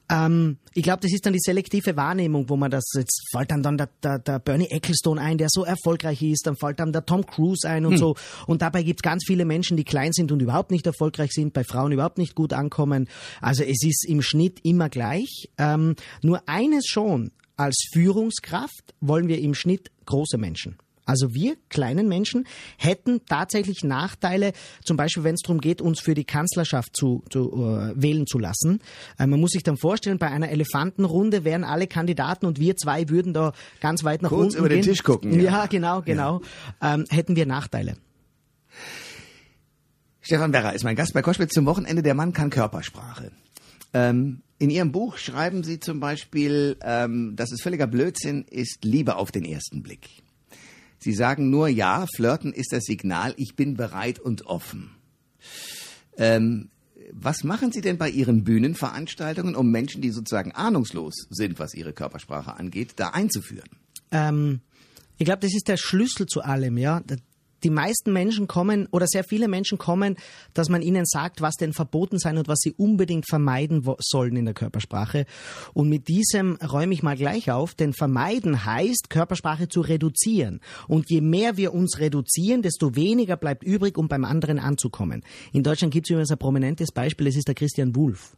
Ähm, 0.10 0.57
ich 0.74 0.83
glaube, 0.83 1.01
das 1.01 1.13
ist 1.13 1.25
dann 1.25 1.33
die 1.33 1.39
selektive 1.39 1.95
Wahrnehmung, 1.95 2.50
wo 2.50 2.56
man 2.56 2.71
das, 2.71 2.86
jetzt 2.95 3.27
fällt 3.31 3.51
dann, 3.51 3.63
dann 3.63 3.77
der, 3.77 3.89
der, 4.04 4.19
der 4.19 4.39
Bernie 4.39 4.69
Ecclestone 4.69 5.21
ein, 5.21 5.38
der 5.38 5.48
so 5.50 5.63
erfolgreich 5.63 6.21
ist, 6.21 6.48
dann 6.48 6.56
fällt 6.56 6.80
dann 6.80 6.92
der 6.92 7.06
Tom 7.06 7.25
Cruise 7.25 7.68
ein 7.68 7.86
und 7.86 7.94
hm. 7.94 8.00
so. 8.00 8.16
Und 8.48 8.62
dabei 8.62 8.83
gibt 8.83 9.00
es 9.00 9.04
ganz 9.04 9.24
viele 9.25 9.45
Menschen, 9.45 9.77
die 9.77 9.83
klein 9.83 10.13
sind 10.13 10.31
und 10.31 10.42
überhaupt 10.42 10.71
nicht 10.71 10.86
erfolgreich 10.86 11.31
sind, 11.31 11.54
bei 11.54 11.63
Frauen 11.63 11.92
überhaupt 11.92 12.18
nicht 12.18 12.36
gut 12.36 12.54
ankommen. 12.54 13.07
Also 13.42 13.63
es 13.63 13.83
ist 13.83 14.06
im 14.07 14.21
Schnitt 14.21 14.60
immer 14.63 14.89
gleich. 14.89 15.50
Ähm, 15.57 15.95
nur 16.21 16.42
eines 16.48 16.86
schon, 16.88 17.31
als 17.60 17.90
Führungskraft 17.92 18.96
wollen 19.02 19.28
wir 19.28 19.40
im 19.40 19.54
Schnitt 19.54 19.92
große 20.06 20.38
Menschen. 20.38 20.78
Also 21.06 21.34
wir 21.34 21.58
kleinen 21.70 22.08
Menschen 22.08 22.46
hätten 22.78 23.22
tatsächlich 23.26 23.84
Nachteile, 23.84 24.54
zum 24.86 24.96
Beispiel 24.96 25.24
wenn 25.24 25.34
es 25.34 25.42
darum 25.42 25.60
geht, 25.60 25.82
uns 25.82 26.00
für 26.00 26.14
die 26.14 26.24
Kanzlerschaft 26.24 26.96
zu, 26.96 27.24
zu 27.32 27.52
uh, 27.52 27.92
wählen 27.96 28.28
zu 28.28 28.38
lassen. 28.38 28.80
Äh, 29.18 29.26
man 29.26 29.40
muss 29.40 29.52
sich 29.52 29.64
dann 29.64 29.76
vorstellen, 29.76 30.20
bei 30.20 30.30
einer 30.30 30.50
Elefantenrunde 30.50 31.44
wären 31.44 31.64
alle 31.64 31.88
Kandidaten 31.88 32.46
und 32.46 32.60
wir 32.60 32.78
zwei 32.78 33.10
würden 33.10 33.34
da 33.34 33.54
ganz 33.82 34.04
weit 34.04 34.22
nach 34.22 34.30
Kurz 34.30 34.54
unten 34.54 34.58
über 34.60 34.70
gehen. 34.70 34.84
den 34.84 34.86
Tisch 34.86 35.04
gucken. 35.04 35.34
Ja, 35.34 35.42
ja 35.42 35.66
genau, 35.66 36.02
genau. 36.04 36.42
Ja. 36.80 36.94
Ähm, 36.94 37.06
hätten 37.10 37.36
wir 37.36 37.48
Nachteile. 37.48 37.98
Stefan 40.22 40.54
Werrer 40.54 40.74
ist 40.74 40.84
mein 40.84 40.96
Gast 40.96 41.14
bei 41.14 41.24
Koschwitz 41.24 41.54
zum 41.54 41.66
Wochenende. 41.66 42.04
Der 42.04 42.14
Mann 42.14 42.34
kann 42.34 42.52
Körpersprache. 42.52 43.32
Ähm, 43.94 44.42
in 44.58 44.70
Ihrem 44.70 44.92
Buch 44.92 45.18
schreiben 45.18 45.64
Sie 45.64 45.80
zum 45.80 46.00
Beispiel, 46.00 46.78
ähm, 46.82 47.36
dass 47.36 47.52
es 47.52 47.62
völliger 47.62 47.88
Blödsinn 47.88 48.44
ist, 48.44 48.84
Liebe 48.84 49.16
auf 49.16 49.32
den 49.32 49.46
ersten 49.46 49.82
Blick. 49.84 50.10
Sie 51.00 51.14
sagen 51.14 51.50
nur, 51.50 51.70
ja, 51.70 52.06
flirten 52.14 52.52
ist 52.52 52.74
das 52.74 52.84
Signal, 52.84 53.34
ich 53.38 53.56
bin 53.56 53.76
bereit 53.76 54.20
und 54.20 54.46
offen. 54.46 54.92
Ähm, 56.18 56.70
was 57.12 57.44
machen 57.44 57.72
Sie 57.72 57.82
denn 57.82 57.98
bei 57.98 58.10
Ihren 58.10 58.44
Bühnenveranstaltungen, 58.44 59.56
um 59.56 59.72
Menschen, 59.72 60.02
die 60.02 60.12
sozusagen 60.12 60.52
ahnungslos 60.52 61.28
sind, 61.30 61.58
was 61.58 61.74
ihre 61.74 61.94
Körpersprache 61.94 62.56
angeht, 62.56 62.94
da 62.98 63.10
einzuführen? 63.10 63.70
Ähm, 64.12 64.60
ich 65.18 65.26
glaube, 65.26 65.40
das 65.40 65.56
ist 65.56 65.68
der 65.68 65.78
Schlüssel 65.78 66.26
zu 66.28 66.42
allem, 66.42 66.78
ja 66.78 67.02
die 67.64 67.70
meisten 67.70 68.14
Menschen 68.14 68.48
kommen 68.48 68.88
oder 68.92 69.08
sehr 69.08 69.24
viele 69.24 69.48
Menschen 69.48 69.78
kommen, 69.78 70.16
dass 70.54 70.70
man 70.70 70.82
ihnen 70.82 71.06
sagt, 71.06 71.42
was 71.42 71.56
denn 71.56 71.74
verboten 71.74 72.20
sein 72.20 72.38
und 72.38 72.48
was 72.48 72.60
sie 72.60 72.74
unbedingt 72.74 73.28
vermeiden 73.28 73.86
sollen 74.00 74.36
in 74.36 74.46
der 74.46 74.54
Körpersprache. 74.54 75.26
Und 75.74 75.90
mit 75.90 76.08
diesem 76.08 76.56
räume 76.58 76.94
ich 76.94 77.04
mal 77.04 77.16
gleich 77.16 77.52
auf, 77.52 77.74
denn 77.74 77.94
vermeiden 77.94 78.66
heißt, 78.66 79.10
Körpersprache 79.10 79.68
zu 79.68 79.82
reduzieren. 79.82 80.60
Und 80.88 81.10
je 81.10 81.22
mehr 81.22 81.58
wir 81.58 81.74
uns 81.74 82.00
reduzieren, 82.00 82.62
desto 82.62 82.96
weniger 82.96 83.38
bleibt 83.38 83.64
übrig, 83.64 83.98
um 83.98 84.08
beim 84.08 84.26
anderen 84.26 84.60
anzukommen. 84.60 85.24
In 85.54 85.64
Deutschland 85.64 85.94
gibt 85.94 86.08
es 86.08 86.12
übrigens 86.12 86.32
ein 86.32 86.38
prominentes 86.38 86.92
Beispiel, 86.92 87.26
das 87.28 87.36
ist 87.36 87.48
der 87.48 87.56
Christian 87.56 87.96
Wulff. 87.96 88.36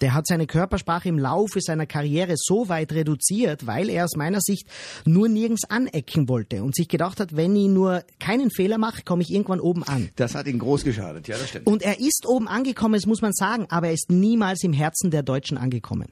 Der 0.00 0.14
hat 0.14 0.26
seine 0.26 0.46
Körpersprache 0.46 1.08
im 1.08 1.18
Laufe 1.18 1.60
seiner 1.60 1.86
Karriere 1.86 2.34
so 2.36 2.68
weit 2.68 2.92
reduziert, 2.92 3.66
weil 3.66 3.88
er 3.88 4.04
aus 4.04 4.16
meiner 4.16 4.40
Sicht 4.40 4.66
nur 5.04 5.28
nirgends 5.28 5.64
anecken 5.68 6.28
wollte 6.28 6.62
und 6.62 6.74
sich 6.74 6.88
gedacht 6.88 7.20
hat, 7.20 7.36
wenn 7.36 7.54
ich 7.56 7.68
nur 7.68 8.04
keinen 8.18 8.50
Fehler 8.50 8.78
mache, 8.78 9.02
komme 9.04 9.22
ich 9.22 9.30
irgendwann 9.30 9.60
oben 9.60 9.82
an. 9.84 10.10
Das 10.16 10.34
hat 10.34 10.46
ihn 10.46 10.58
groß 10.58 10.84
geschadet, 10.84 11.28
ja, 11.28 11.36
das 11.36 11.48
stimmt. 11.48 11.66
Und 11.66 11.82
er 11.82 12.00
ist 12.00 12.26
oben 12.26 12.48
angekommen, 12.48 12.94
das 12.94 13.06
muss 13.06 13.22
man 13.22 13.32
sagen, 13.32 13.66
aber 13.68 13.88
er 13.88 13.94
ist 13.94 14.10
niemals 14.10 14.62
im 14.64 14.72
Herzen 14.72 15.10
der 15.10 15.22
Deutschen 15.22 15.58
angekommen. 15.58 16.08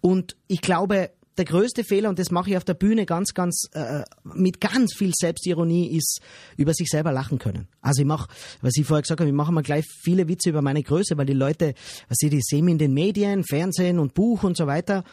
Und 0.00 0.36
ich 0.48 0.60
glaube, 0.60 1.10
der 1.36 1.44
größte 1.44 1.84
Fehler, 1.84 2.08
und 2.08 2.18
das 2.18 2.30
mache 2.30 2.50
ich 2.50 2.56
auf 2.56 2.64
der 2.64 2.74
Bühne 2.74 3.06
ganz, 3.06 3.34
ganz 3.34 3.68
äh, 3.72 4.02
mit 4.24 4.60
ganz 4.60 4.94
viel 4.94 5.12
Selbstironie, 5.14 5.96
ist 5.96 6.20
über 6.56 6.74
sich 6.74 6.88
selber 6.88 7.12
lachen 7.12 7.38
können. 7.38 7.68
Also 7.80 8.02
ich 8.02 8.06
mache, 8.06 8.28
was 8.60 8.76
ich 8.76 8.86
vorher 8.86 9.02
gesagt 9.02 9.20
habe, 9.20 9.30
ich 9.30 9.34
mache 9.34 9.52
mal 9.52 9.62
gleich 9.62 9.86
viele 10.02 10.28
Witze 10.28 10.50
über 10.50 10.62
meine 10.62 10.82
Größe, 10.82 11.16
weil 11.16 11.26
die 11.26 11.32
Leute, 11.32 11.74
was 12.08 12.18
sie, 12.18 12.30
die 12.30 12.40
sehen 12.42 12.64
mich 12.64 12.72
in 12.72 12.78
den 12.78 12.94
Medien, 12.94 13.44
Fernsehen 13.44 13.98
und 13.98 14.14
Buch 14.14 14.42
und 14.42 14.56
so 14.56 14.66
weiter. 14.66 15.04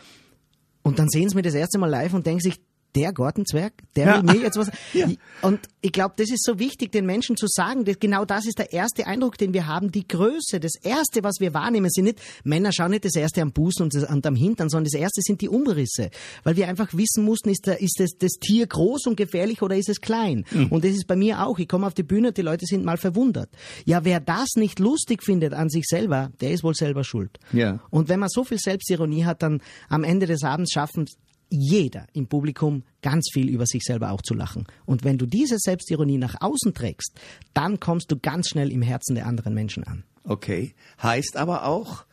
Und 0.82 1.00
dann 1.00 1.10
sehen 1.10 1.30
sie 1.30 1.36
mir 1.36 1.42
das 1.42 1.54
erste 1.54 1.78
Mal 1.78 1.90
live 1.90 2.14
und 2.14 2.26
denken 2.26 2.42
sich, 2.42 2.62
der 2.98 3.13
Gartenzwerg, 3.13 3.74
der 3.96 4.08
ja. 4.08 4.16
will 4.18 4.36
mir 4.36 4.42
jetzt 4.42 4.58
was. 4.58 4.72
Ja. 4.94 5.08
Und 5.42 5.60
ich 5.82 5.92
glaube, 5.92 6.16
das 6.18 6.32
ist 6.32 6.44
so 6.44 6.58
wichtig, 6.60 6.92
den 6.92 7.06
Menschen 7.06 7.38
zu 7.38 7.46
sagen, 7.48 7.86
dass 7.86 8.00
genau 8.00 8.25
das 8.25 8.46
ist 8.46 8.58
der 8.58 8.74
erste 8.74 9.06
Eindruck, 9.06 9.38
den 9.38 9.54
wir 9.54 9.68
haben, 9.68 9.92
die 9.92 10.08
Größe. 10.08 10.60
Das 10.60 10.74
erste, 10.82 11.24
was 11.24 11.36
wir 11.39 11.54
wahrnehmen, 11.54 11.89
sind 11.92 12.06
nicht, 12.06 12.20
Männer 12.44 12.72
schauen 12.72 12.92
nicht 12.92 13.06
das 13.06 13.16
erste 13.16 13.42
am 13.42 13.51
Busen 13.51 13.84
und, 13.84 13.94
das, 13.94 14.10
und 14.10 14.25
am 14.25 14.36
Hintern, 14.36 14.70
sondern 14.70 14.86
das 14.86 15.00
erste 15.00 15.22
sind 15.22 15.42
die 15.42 15.50
Umrisse. 15.50 16.10
Weil 16.44 16.56
wir 16.56 16.68
einfach 16.68 16.94
wissen 16.94 17.24
mussten, 17.24 17.50
ist, 17.50 17.68
der, 17.68 17.80
ist 17.82 18.00
das, 18.00 18.12
das 18.18 18.34
Tier 18.39 18.66
groß 18.66 19.06
und 19.06 19.18
gefährlich 19.18 19.62
oder 19.62 19.75
ist 19.75 19.89
es 19.89 20.01
klein? 20.01 20.46
Mhm. 20.51 20.68
Und 20.68 20.84
das 20.84 20.92
ist 20.92 21.06
bei 21.06 21.16
mir 21.16 21.46
auch. 21.46 21.60
Ich 21.60 21.68
komme 21.68 21.86
auf 21.86 21.94
die 21.94 22.04
Bühne, 22.04 22.32
die 22.32 22.42
Leute 22.42 22.66
sind 22.66 22.84
mal 22.84 22.98
verwundert. 22.98 23.50
Ja, 23.86 24.04
wer 24.04 24.20
das 24.20 24.56
nicht 24.56 24.80
lustig 24.80 25.22
findet 25.22 25.54
an 25.54 25.70
sich 25.70 25.86
selber, 25.86 26.32
der 26.42 26.51
ist 26.51 26.63
wohl 26.63 26.74
selber 26.74 27.04
schuld. 27.04 27.38
Ja. 27.51 27.80
Und 27.92 28.10
wenn 28.10 28.20
man 28.20 28.30
so 28.30 28.44
viel 28.44 28.58
Selbstironie 28.58 29.25
hat, 29.25 29.44
dann 29.44 29.62
am 29.89 30.04
Ende 30.04 30.25
des 30.25 30.44
Abends 30.44 30.72
schaffen 30.72 31.08
jeder 31.50 32.08
im 32.13 32.27
Publikum 32.27 32.84
ganz 33.01 33.30
viel 33.32 33.50
über 33.50 33.66
sich 33.66 33.84
selber 33.84 34.12
auch 34.12 34.22
zu 34.22 34.34
lachen. 34.34 34.66
Und 34.86 35.04
wenn 35.04 35.18
du 35.18 35.25
diese 35.25 35.58
Selbstironie 35.58 36.18
nach 36.18 36.36
außen 36.39 36.74
trägst, 36.74 37.13
dann 37.54 37.80
kommst 37.80 38.12
du 38.12 38.18
ganz 38.18 38.50
schnell 38.50 38.72
im 38.72 38.82
Herzen 38.82 39.16
der 39.16 39.25
anderen 39.25 39.54
Menschen 39.54 39.84
an. 39.84 40.04
Okay. 40.24 40.74
Heißt 41.01 41.38
aber 41.38 41.66
auch, 41.66 42.06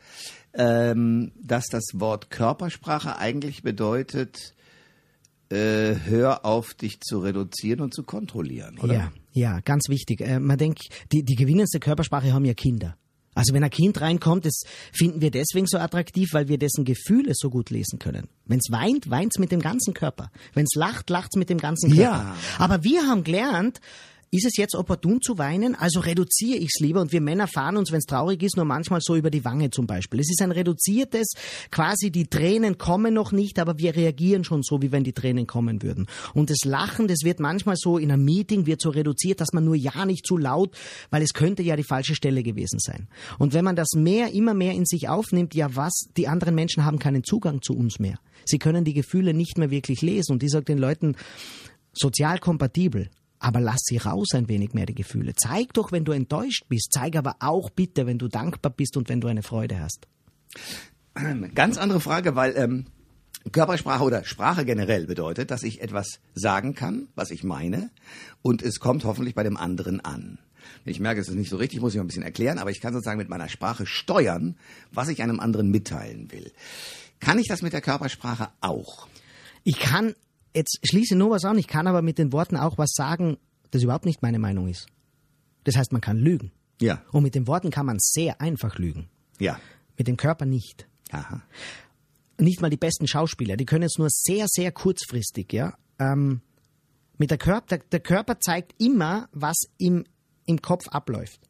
ähm, 0.54 1.32
dass 1.42 1.66
das 1.66 1.84
Wort 1.94 2.30
Körpersprache 2.30 3.18
eigentlich 3.18 3.62
bedeutet, 3.62 4.54
äh, 5.50 5.96
hör 6.04 6.44
auf, 6.44 6.74
dich 6.74 7.00
zu 7.00 7.18
reduzieren 7.18 7.80
und 7.80 7.94
zu 7.94 8.02
kontrollieren, 8.02 8.78
oder? 8.78 8.94
Ja, 8.94 9.12
ja, 9.32 9.60
ganz 9.60 9.88
wichtig. 9.88 10.20
Äh, 10.20 10.38
man 10.38 10.58
denkt, 10.58 10.88
die, 11.12 11.24
die 11.24 11.34
gewinnendste 11.34 11.80
Körpersprache 11.80 12.32
haben 12.32 12.44
ja 12.44 12.54
Kinder. 12.54 12.96
Also 13.34 13.54
wenn 13.54 13.64
ein 13.64 13.70
Kind 13.70 14.00
reinkommt, 14.00 14.46
das 14.46 14.62
finden 14.92 15.20
wir 15.20 15.30
deswegen 15.30 15.66
so 15.66 15.78
attraktiv, 15.78 16.32
weil 16.32 16.48
wir 16.48 16.58
dessen 16.58 16.84
Gefühle 16.84 17.32
so 17.34 17.50
gut 17.50 17.70
lesen 17.70 17.98
können. 17.98 18.28
Wenn 18.46 18.58
es 18.58 18.70
weint, 18.70 19.10
weint 19.10 19.32
es 19.34 19.40
mit 19.40 19.52
dem 19.52 19.60
ganzen 19.60 19.94
Körper. 19.94 20.30
Wenn 20.54 20.64
es 20.64 20.74
lacht, 20.76 21.10
lacht 21.10 21.30
es 21.34 21.38
mit 21.38 21.50
dem 21.50 21.58
ganzen 21.58 21.90
Körper. 21.90 22.02
Ja. 22.02 22.36
Aber 22.58 22.84
wir 22.84 23.06
haben 23.06 23.24
gelernt, 23.24 23.80
ist 24.34 24.46
es 24.46 24.56
jetzt 24.56 24.74
opportun 24.74 25.20
zu 25.22 25.38
weinen? 25.38 25.76
Also 25.76 26.00
reduziere 26.00 26.58
ich 26.58 26.70
es 26.74 26.80
lieber 26.80 27.00
und 27.00 27.12
wir 27.12 27.20
Männer 27.20 27.46
fahren 27.46 27.76
uns, 27.76 27.92
wenn 27.92 27.98
es 27.98 28.04
traurig 28.04 28.42
ist, 28.42 28.56
nur 28.56 28.64
manchmal 28.64 29.00
so 29.00 29.14
über 29.14 29.30
die 29.30 29.44
Wange 29.44 29.70
zum 29.70 29.86
Beispiel. 29.86 30.18
Es 30.18 30.28
ist 30.28 30.42
ein 30.42 30.50
reduziertes, 30.50 31.34
quasi 31.70 32.10
die 32.10 32.26
Tränen 32.26 32.76
kommen 32.76 33.14
noch 33.14 33.30
nicht, 33.30 33.60
aber 33.60 33.78
wir 33.78 33.94
reagieren 33.94 34.42
schon 34.42 34.64
so, 34.64 34.82
wie 34.82 34.90
wenn 34.90 35.04
die 35.04 35.12
Tränen 35.12 35.46
kommen 35.46 35.82
würden. 35.82 36.06
Und 36.34 36.50
das 36.50 36.64
Lachen, 36.64 37.06
das 37.06 37.18
wird 37.22 37.38
manchmal 37.38 37.76
so 37.76 37.96
in 37.96 38.10
einem 38.10 38.24
Meeting, 38.24 38.66
wird 38.66 38.80
so 38.80 38.90
reduziert, 38.90 39.40
dass 39.40 39.52
man 39.52 39.64
nur 39.64 39.76
ja 39.76 40.04
nicht 40.04 40.26
zu 40.26 40.36
laut, 40.36 40.76
weil 41.10 41.22
es 41.22 41.32
könnte 41.32 41.62
ja 41.62 41.76
die 41.76 41.84
falsche 41.84 42.16
Stelle 42.16 42.42
gewesen 42.42 42.80
sein. 42.80 43.06
Und 43.38 43.54
wenn 43.54 43.64
man 43.64 43.76
das 43.76 43.92
mehr, 43.94 44.32
immer 44.32 44.54
mehr 44.54 44.72
in 44.72 44.84
sich 44.84 45.08
aufnimmt, 45.08 45.54
ja 45.54 45.76
was, 45.76 46.08
die 46.16 46.26
anderen 46.26 46.56
Menschen 46.56 46.84
haben 46.84 46.98
keinen 46.98 47.22
Zugang 47.22 47.62
zu 47.62 47.74
uns 47.74 48.00
mehr. 48.00 48.18
Sie 48.44 48.58
können 48.58 48.84
die 48.84 48.94
Gefühle 48.94 49.32
nicht 49.32 49.58
mehr 49.58 49.70
wirklich 49.70 50.02
lesen. 50.02 50.32
Und 50.32 50.42
ich 50.42 50.50
sage 50.50 50.64
den 50.64 50.78
Leuten, 50.78 51.14
sozial 51.92 52.38
kompatibel, 52.38 53.08
aber 53.44 53.60
lass 53.60 53.82
sie 53.84 53.98
raus 53.98 54.28
ein 54.32 54.48
wenig 54.48 54.72
mehr 54.72 54.86
die 54.86 54.94
Gefühle. 54.94 55.34
Zeig 55.34 55.74
doch, 55.74 55.92
wenn 55.92 56.06
du 56.06 56.12
enttäuscht 56.12 56.64
bist. 56.70 56.92
Zeig 56.92 57.14
aber 57.14 57.36
auch 57.40 57.68
bitte, 57.68 58.06
wenn 58.06 58.16
du 58.16 58.26
dankbar 58.26 58.72
bist 58.72 58.96
und 58.96 59.10
wenn 59.10 59.20
du 59.20 59.28
eine 59.28 59.42
Freude 59.42 59.80
hast. 59.80 60.08
Ganz 61.54 61.76
andere 61.76 62.00
Frage, 62.00 62.36
weil 62.36 62.54
ähm, 62.56 62.86
Körpersprache 63.52 64.02
oder 64.02 64.24
Sprache 64.24 64.64
generell 64.64 65.06
bedeutet, 65.06 65.50
dass 65.50 65.62
ich 65.62 65.82
etwas 65.82 66.20
sagen 66.34 66.74
kann, 66.74 67.08
was 67.16 67.30
ich 67.30 67.44
meine, 67.44 67.90
und 68.40 68.62
es 68.62 68.80
kommt 68.80 69.04
hoffentlich 69.04 69.34
bei 69.34 69.42
dem 69.42 69.58
anderen 69.58 70.00
an. 70.00 70.38
Ich 70.86 70.98
merke, 70.98 71.20
es 71.20 71.28
ist 71.28 71.34
nicht 71.34 71.50
so 71.50 71.58
richtig, 71.58 71.82
muss 71.82 71.92
ich 71.92 71.98
mal 71.98 72.04
ein 72.04 72.08
bisschen 72.08 72.22
erklären, 72.22 72.58
aber 72.58 72.70
ich 72.70 72.80
kann 72.80 72.94
sozusagen 72.94 73.18
mit 73.18 73.28
meiner 73.28 73.50
Sprache 73.50 73.84
steuern, 73.84 74.56
was 74.90 75.08
ich 75.08 75.22
einem 75.22 75.38
anderen 75.38 75.70
mitteilen 75.70 76.32
will. 76.32 76.50
Kann 77.20 77.38
ich 77.38 77.48
das 77.48 77.60
mit 77.60 77.74
der 77.74 77.82
Körpersprache 77.82 78.48
auch? 78.62 79.06
Ich 79.64 79.78
kann, 79.78 80.14
jetzt 80.54 80.78
schließe 80.84 81.16
nur 81.16 81.30
was 81.30 81.44
an, 81.44 81.58
ich 81.58 81.68
kann 81.68 81.86
aber 81.86 82.02
mit 82.02 82.18
den 82.18 82.32
Worten 82.32 82.56
auch 82.56 82.78
was 82.78 82.92
sagen, 82.92 83.38
das 83.70 83.82
überhaupt 83.82 84.06
nicht 84.06 84.22
meine 84.22 84.38
Meinung 84.38 84.68
ist. 84.68 84.86
Das 85.64 85.76
heißt, 85.76 85.92
man 85.92 86.00
kann 86.00 86.18
lügen. 86.18 86.52
Ja. 86.80 87.02
Und 87.12 87.22
mit 87.22 87.34
den 87.34 87.46
Worten 87.46 87.70
kann 87.70 87.86
man 87.86 87.96
sehr 87.98 88.40
einfach 88.40 88.78
lügen. 88.78 89.08
Ja. 89.38 89.58
Mit 89.96 90.08
dem 90.08 90.16
Körper 90.16 90.44
nicht. 90.44 90.86
Aha. 91.10 91.42
Nicht 92.38 92.60
mal 92.60 92.70
die 92.70 92.76
besten 92.76 93.06
Schauspieler, 93.06 93.56
die 93.56 93.64
können 93.64 93.84
es 93.84 93.96
nur 93.96 94.08
sehr, 94.10 94.46
sehr 94.48 94.72
kurzfristig, 94.72 95.52
ja. 95.52 95.76
Ähm, 95.98 96.40
mit 97.16 97.30
der 97.30 97.38
Körper, 97.38 97.78
der, 97.78 97.86
der 97.90 98.00
Körper 98.00 98.40
zeigt 98.40 98.74
immer, 98.82 99.28
was 99.32 99.56
im, 99.78 100.04
im 100.46 100.60
Kopf 100.60 100.88
abläuft. 100.88 101.40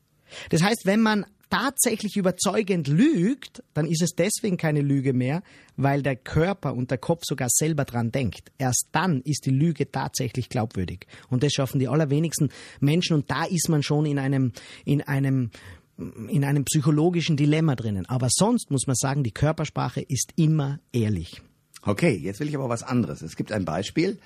Das 0.51 0.63
heißt, 0.63 0.85
wenn 0.85 1.01
man 1.01 1.25
tatsächlich 1.55 2.17
überzeugend 2.17 2.89
lügt, 2.89 3.63
dann 3.75 3.87
ist 3.87 4.03
es 4.03 4.17
deswegen 4.17 4.57
keine 4.57 4.81
Lüge 4.81 5.13
mehr, 5.13 5.43
weil 5.77 6.03
der 6.03 6.17
Körper 6.17 6.75
und 6.75 6.91
der 6.91 6.99
Kopf 6.99 7.23
sogar 7.25 7.49
selber 7.49 7.85
dran 7.85 8.11
denkt. 8.11 8.51
Erst 8.59 8.89
dann 8.91 9.21
ist 9.23 9.47
die 9.47 9.51
Lüge 9.51 9.91
tatsächlich 9.91 10.49
glaubwürdig. 10.49 11.07
Und 11.31 11.45
das 11.45 11.53
schaffen 11.53 11.79
die 11.79 11.87
allerwenigsten 11.87 12.49
Menschen 12.81 13.15
und 13.15 13.31
da 13.31 13.45
ist 13.45 13.69
man 13.69 13.85
schon 13.85 14.05
in 14.05 14.19
einem, 14.19 14.53
in 14.85 15.03
einem, 15.03 15.51
in 15.97 16.45
einem 16.45 16.65
psychologischen 16.65 17.37
Dilemma 17.37 17.77
drinnen. 17.77 18.05
Aber 18.07 18.29
sonst 18.31 18.73
muss 18.73 18.89
man 18.89 18.97
sagen, 18.97 19.23
die 19.23 19.31
Körpersprache 19.31 20.01
ist 20.01 20.33
immer 20.35 20.81
ehrlich. 20.93 21.41
Okay, 21.83 22.17
jetzt 22.17 22.41
will 22.41 22.49
ich 22.49 22.57
aber 22.57 22.69
was 22.69 22.83
anderes. 22.83 23.23
Es 23.23 23.37
gibt 23.37 23.53
ein 23.53 23.65
Beispiel. 23.65 24.19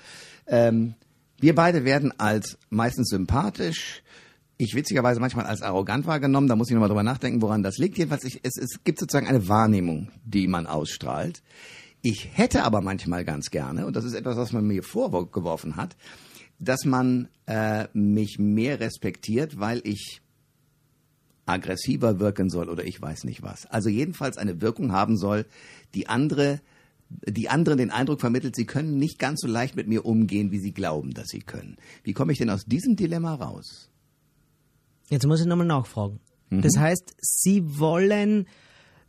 Ähm, 0.47 0.95
wir 1.39 1.53
beide 1.53 1.85
werden 1.85 2.11
als 2.19 2.57
meistens 2.71 3.09
sympathisch, 3.09 4.01
ich 4.61 4.75
witzigerweise 4.75 5.21
manchmal 5.21 5.45
als 5.45 5.61
arrogant 5.61 6.05
wahrgenommen. 6.05 6.49
Da 6.49 6.57
muss 6.57 6.67
ich 6.67 6.73
nochmal 6.73 6.89
drüber 6.89 7.01
nachdenken, 7.01 7.41
woran 7.41 7.63
das 7.63 7.77
liegt. 7.77 7.97
Jedenfalls, 7.97 8.25
ich, 8.25 8.41
es, 8.43 8.57
es 8.57 8.83
gibt 8.83 8.99
sozusagen 8.99 9.27
eine 9.27 9.47
Wahrnehmung, 9.47 10.11
die 10.25 10.47
man 10.47 10.67
ausstrahlt. 10.67 11.41
Ich 12.01 12.29
hätte 12.33 12.63
aber 12.63 12.81
manchmal 12.81 13.23
ganz 13.23 13.51
gerne, 13.51 13.85
und 13.85 13.95
das 13.95 14.03
ist 14.03 14.13
etwas, 14.13 14.35
was 14.35 14.51
man 14.51 14.67
mir 14.67 14.83
vorgeworfen 14.83 15.77
hat, 15.77 15.95
dass 16.59 16.83
man 16.83 17.29
äh, 17.45 17.87
mich 17.93 18.37
mehr 18.37 18.81
respektiert, 18.81 19.59
weil 19.59 19.81
ich 19.85 20.21
aggressiver 21.45 22.19
wirken 22.19 22.49
soll 22.49 22.67
oder 22.67 22.83
ich 22.83 23.01
weiß 23.01 23.23
nicht 23.23 23.41
was. 23.41 23.65
Also 23.65 23.87
jedenfalls 23.87 24.37
eine 24.37 24.59
Wirkung 24.61 24.91
haben 24.91 25.15
soll, 25.17 25.45
die 25.95 26.09
andere, 26.09 26.59
die 27.09 27.47
anderen 27.47 27.77
den 27.77 27.91
Eindruck 27.91 28.19
vermittelt, 28.19 28.57
sie 28.57 28.65
können 28.65 28.99
nicht 28.99 29.19
ganz 29.19 29.39
so 29.39 29.47
leicht 29.47 29.77
mit 29.77 29.87
mir 29.87 30.05
umgehen, 30.05 30.51
wie 30.51 30.59
sie 30.59 30.73
glauben, 30.73 31.13
dass 31.13 31.27
sie 31.29 31.39
können. 31.39 31.77
Wie 32.03 32.13
komme 32.13 32.33
ich 32.33 32.39
denn 32.39 32.49
aus 32.49 32.65
diesem 32.65 32.97
Dilemma 32.97 33.35
raus? 33.35 33.89
Jetzt 35.09 35.25
muss 35.25 35.41
ich 35.41 35.47
nochmal 35.47 35.67
nachfragen. 35.67 36.19
Mhm. 36.49 36.61
Das 36.61 36.77
heißt, 36.77 37.15
Sie 37.19 37.79
wollen, 37.79 38.47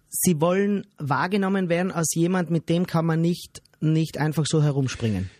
Sie 0.08 0.40
wollen 0.40 0.86
wahrgenommen 0.98 1.68
werden 1.68 1.92
als 1.92 2.14
jemand, 2.14 2.50
mit 2.50 2.68
dem 2.68 2.86
kann 2.86 3.06
man 3.06 3.20
nicht, 3.20 3.62
nicht 3.80 4.18
einfach 4.18 4.46
so 4.46 4.62
herumspringen. 4.62 5.30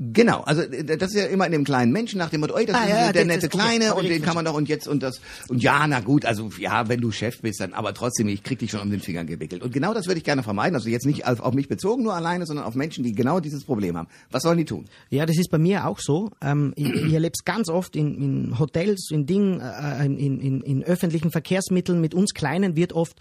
Genau, 0.00 0.42
also 0.42 0.62
äh, 0.62 0.96
das 0.96 1.10
ist 1.10 1.16
ja 1.16 1.26
immer 1.26 1.46
in 1.46 1.52
dem 1.52 1.64
kleinen 1.64 1.90
Menschen 1.90 2.18
nach 2.18 2.30
dem 2.30 2.40
Motto, 2.40 2.56
ey, 2.56 2.66
das 2.66 2.76
Ah, 2.76 2.84
ist 2.84 2.90
ja, 2.90 3.12
der 3.12 3.24
nette 3.24 3.48
Kleine 3.48 3.94
und 3.94 4.08
den 4.08 4.22
kann 4.22 4.36
man 4.36 4.44
doch 4.44 4.54
und 4.54 4.68
jetzt 4.68 4.86
und 4.86 5.02
das 5.02 5.20
und 5.48 5.60
ja, 5.60 5.86
na 5.88 5.98
gut, 5.98 6.24
also 6.24 6.50
ja, 6.58 6.88
wenn 6.88 7.00
du 7.00 7.10
Chef 7.10 7.40
bist, 7.40 7.60
dann 7.60 7.72
aber 7.72 7.94
trotzdem, 7.94 8.28
ich 8.28 8.44
krieg 8.44 8.60
dich 8.60 8.70
schon 8.70 8.80
um 8.80 8.90
den 8.90 9.00
Fingern 9.00 9.26
gewickelt. 9.26 9.62
Und 9.62 9.72
genau 9.72 9.94
das 9.94 10.06
würde 10.06 10.18
ich 10.18 10.24
gerne 10.24 10.44
vermeiden, 10.44 10.76
also 10.76 10.88
jetzt 10.88 11.04
nicht 11.04 11.26
auf, 11.26 11.40
auf 11.40 11.52
mich 11.52 11.68
bezogen 11.68 12.04
nur 12.04 12.14
alleine, 12.14 12.46
sondern 12.46 12.64
auf 12.64 12.76
Menschen, 12.76 13.02
die 13.02 13.12
genau 13.12 13.40
dieses 13.40 13.64
Problem 13.64 13.96
haben. 13.96 14.08
Was 14.30 14.42
sollen 14.42 14.58
die 14.58 14.64
tun? 14.64 14.84
Ja, 15.10 15.26
das 15.26 15.36
ist 15.36 15.50
bei 15.50 15.58
mir 15.58 15.86
auch 15.86 15.98
so. 15.98 16.30
Ähm, 16.40 16.74
ich, 16.76 16.88
ich 16.88 17.12
erlebe 17.12 17.32
es 17.36 17.44
ganz 17.44 17.68
oft 17.68 17.96
in, 17.96 18.14
in 18.14 18.58
Hotels, 18.60 19.08
in 19.10 19.26
Dingen, 19.26 19.60
äh, 19.60 20.04
in, 20.04 20.38
in, 20.38 20.60
in 20.60 20.84
öffentlichen 20.84 21.32
Verkehrsmitteln. 21.32 22.00
Mit 22.00 22.14
uns 22.14 22.34
Kleinen 22.34 22.76
wird 22.76 22.92
oft, 22.92 23.16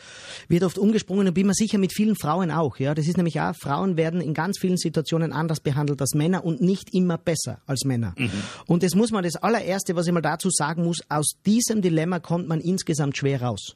wird 0.48 0.64
oft 0.64 0.78
umgesprungen 0.78 1.28
und 1.28 1.34
bin 1.34 1.48
mir 1.48 1.56
sicher 1.56 1.80
mit 1.80 1.92
vielen 1.92 2.16
Frauen 2.16 2.52
auch. 2.52 2.78
Ja, 2.78 2.94
das 2.94 3.08
ist 3.08 3.18
nämlich 3.18 3.42
auch, 3.42 3.56
Frauen 3.56 3.98
werden 3.98 4.22
in 4.22 4.36
ganz 4.36 4.60
vielen 4.60 4.78
Situationen 4.78 5.34
anders 5.34 5.60
behandelt 5.60 6.00
als 6.02 6.14
Männer 6.14 6.46
und 6.46 6.67
nicht 6.68 6.94
immer 6.94 7.18
besser 7.18 7.62
als 7.66 7.84
Männer. 7.86 8.14
Und 8.68 8.84
das 8.84 8.94
muss 8.94 9.10
man, 9.12 9.24
das 9.24 9.36
allererste, 9.38 9.96
was 9.96 10.06
ich 10.06 10.14
mal 10.14 10.22
dazu 10.22 10.50
sagen 10.52 10.84
muss, 10.84 11.00
aus 11.10 11.32
diesem 11.46 11.82
Dilemma 11.82 12.20
kommt 12.20 12.48
man 12.48 12.60
insgesamt 12.60 13.18
schwer 13.18 13.42
raus. 13.42 13.76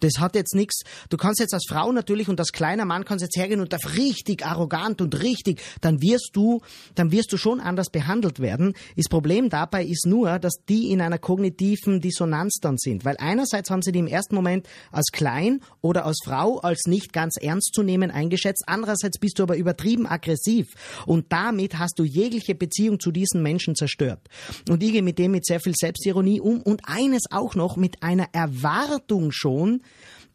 Das 0.00 0.18
hat 0.18 0.34
jetzt 0.34 0.54
nichts. 0.54 0.82
Du 1.08 1.16
kannst 1.16 1.40
jetzt 1.40 1.54
als 1.54 1.66
Frau 1.68 1.92
natürlich 1.92 2.28
und 2.28 2.40
als 2.40 2.52
kleiner 2.52 2.84
Mann 2.84 3.04
kannst 3.04 3.22
jetzt 3.22 3.36
hergehen 3.36 3.60
und 3.60 3.72
darf 3.72 3.96
richtig 3.96 4.44
arrogant 4.44 5.00
und 5.00 5.22
richtig, 5.22 5.62
dann 5.80 6.02
wirst 6.02 6.30
du, 6.32 6.60
dann 6.94 7.12
wirst 7.12 7.32
du 7.32 7.36
schon 7.36 7.60
anders 7.60 7.90
behandelt 7.90 8.40
werden. 8.40 8.74
Das 8.96 9.08
Problem 9.08 9.48
dabei 9.50 9.84
ist 9.84 10.06
nur, 10.06 10.38
dass 10.38 10.54
die 10.68 10.90
in 10.90 11.00
einer 11.00 11.18
kognitiven 11.18 12.00
Dissonanz 12.00 12.58
dann 12.60 12.78
sind, 12.78 13.04
weil 13.04 13.16
einerseits 13.18 13.70
haben 13.70 13.82
sie 13.82 13.92
die 13.92 13.98
im 13.98 14.06
ersten 14.06 14.34
Moment 14.34 14.68
als 14.90 15.10
klein 15.12 15.60
oder 15.80 16.06
als 16.06 16.18
Frau 16.24 16.58
als 16.58 16.86
nicht 16.86 17.12
ganz 17.12 17.36
ernst 17.40 17.74
zu 17.74 17.82
nehmen 17.82 18.10
eingeschätzt, 18.10 18.64
andererseits 18.66 19.18
bist 19.18 19.38
du 19.38 19.42
aber 19.42 19.56
übertrieben 19.56 20.06
aggressiv 20.06 20.68
und 21.06 21.32
damit 21.32 21.78
hast 21.78 21.98
du 21.98 22.04
jegliche 22.04 22.54
Beziehung 22.54 23.00
zu 23.00 23.10
diesen 23.10 23.42
Menschen 23.42 23.74
zerstört. 23.74 24.20
Und 24.68 24.82
ich 24.82 24.92
gehe 24.92 25.02
mit 25.02 25.18
dem 25.18 25.32
mit 25.32 25.46
sehr 25.46 25.60
viel 25.60 25.74
Selbstironie 25.76 26.40
um 26.40 26.62
und 26.62 26.82
eines 26.84 27.22
auch 27.30 27.54
noch 27.54 27.76
mit 27.76 28.02
einer 28.02 28.28
Erwartung 28.32 29.32
schon, 29.32 29.82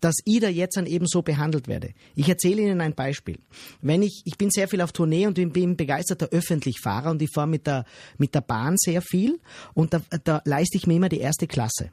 dass 0.01 0.15
ich 0.25 0.39
da 0.39 0.49
jetzt 0.49 0.77
dann 0.77 0.85
eben 0.85 1.07
so 1.07 1.21
behandelt 1.21 1.67
werde. 1.67 1.93
Ich 2.15 2.29
erzähle 2.29 2.61
Ihnen 2.61 2.81
ein 2.81 2.93
Beispiel. 2.93 3.39
Wenn 3.81 4.03
ich, 4.03 4.21
ich 4.25 4.37
bin 4.37 4.51
sehr 4.51 4.67
viel 4.67 4.81
auf 4.81 4.91
Tournee 4.91 5.25
und 5.25 5.35
bin 5.53 5.77
begeisterter 5.77 6.27
Öffentlichfahrer 6.29 7.11
und 7.11 7.21
ich 7.21 7.31
fahre 7.33 7.47
mit 7.47 7.65
der, 7.65 7.85
mit 8.17 8.35
der 8.35 8.41
Bahn 8.41 8.75
sehr 8.77 9.01
viel 9.01 9.39
und 9.73 9.93
da, 9.93 10.01
da 10.23 10.41
leiste 10.45 10.77
ich 10.77 10.85
mir 10.85 10.95
immer 10.95 11.09
die 11.09 11.19
erste 11.19 11.47
Klasse. 11.47 11.91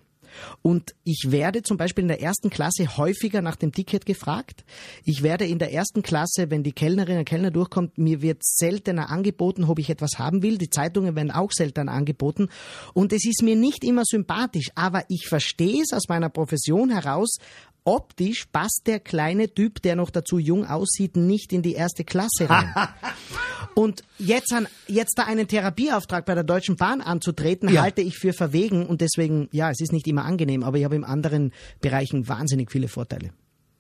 Und 0.63 0.95
ich 1.05 1.27
werde 1.29 1.63
zum 1.63 1.77
Beispiel 1.77 2.03
in 2.03 2.09
der 2.09 2.23
ersten 2.23 2.51
Klasse 2.51 2.97
häufiger 2.97 3.43
nach 3.43 3.57
dem 3.57 3.73
Ticket 3.73 4.07
gefragt. 4.07 4.65
Ich 5.05 5.23
werde 5.23 5.47
in 5.47 5.59
der 5.59 5.73
ersten 5.73 6.03
Klasse, 6.03 6.51
wenn 6.51 6.63
die 6.63 6.73
Kellnerin 6.73 7.17
oder 7.17 7.25
Kellner 7.25 7.51
durchkommt, 7.51 7.99
mir 7.99 8.23
wird 8.23 8.45
seltener 8.45 9.11
angeboten, 9.11 9.65
ob 9.65 9.79
ich 9.79 9.91
etwas 9.91 10.19
haben 10.19 10.43
will. 10.43 10.59
Die 10.59 10.71
Zeitungen 10.71 11.17
werden 11.17 11.31
auch 11.31 11.53
seltener 11.53 11.93
angeboten. 11.93 12.49
Und 12.95 13.13
es 13.13 13.25
ist 13.25 13.43
mir 13.43 13.57
nicht 13.57 13.85
immer 13.85 14.03
sympathisch, 14.05 14.71
aber 14.75 15.05
ich 15.09 15.27
verstehe 15.29 15.83
es 15.83 15.93
aus 15.93 16.09
meiner 16.09 16.29
Profession 16.29 16.91
heraus, 16.91 17.39
optisch 17.85 18.47
passt 18.53 18.83
der 18.87 19.01
kleine 19.01 19.53
Typ, 19.53 19.83
der 19.83 19.97
noch 19.97 20.11
dazu 20.11 20.39
jung 20.39 20.67
aussieht, 20.67 21.17
nicht 21.17 21.53
in 21.53 21.63
die 21.63 21.75
erste 21.75 22.05
Klasse 22.05 22.49
rein. 22.49 22.73
Und 23.75 24.03
jetzt, 24.19 24.53
an, 24.53 24.69
jetzt 24.87 25.19
da 25.19 25.25
einen 25.25 25.49
Therapieauftrag 25.49 26.27
bei 26.27 26.35
der 26.35 26.45
Deutschen 26.45 26.77
Bahn 26.77 27.01
anzutreten, 27.01 27.69
Ja. 27.71 27.83
halte 27.83 28.03
ich 28.03 28.19
für 28.19 28.33
verwegen 28.35 28.85
und 28.87 29.01
deswegen, 29.01 29.49
ja, 29.51 29.71
es 29.71 29.81
ist 29.81 29.93
nicht 29.93 30.07
immer 30.07 30.25
angenehm, 30.27 30.63
aber 30.63 30.77
ich 30.77 30.85
habe 30.85 30.97
in 30.97 31.05
anderen 31.05 31.53
Bereichen 31.81 32.29
wahnsinnig 32.29 32.71
viele 32.71 32.89
Vorteile. 32.89 33.31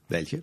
Welche? 0.08 0.42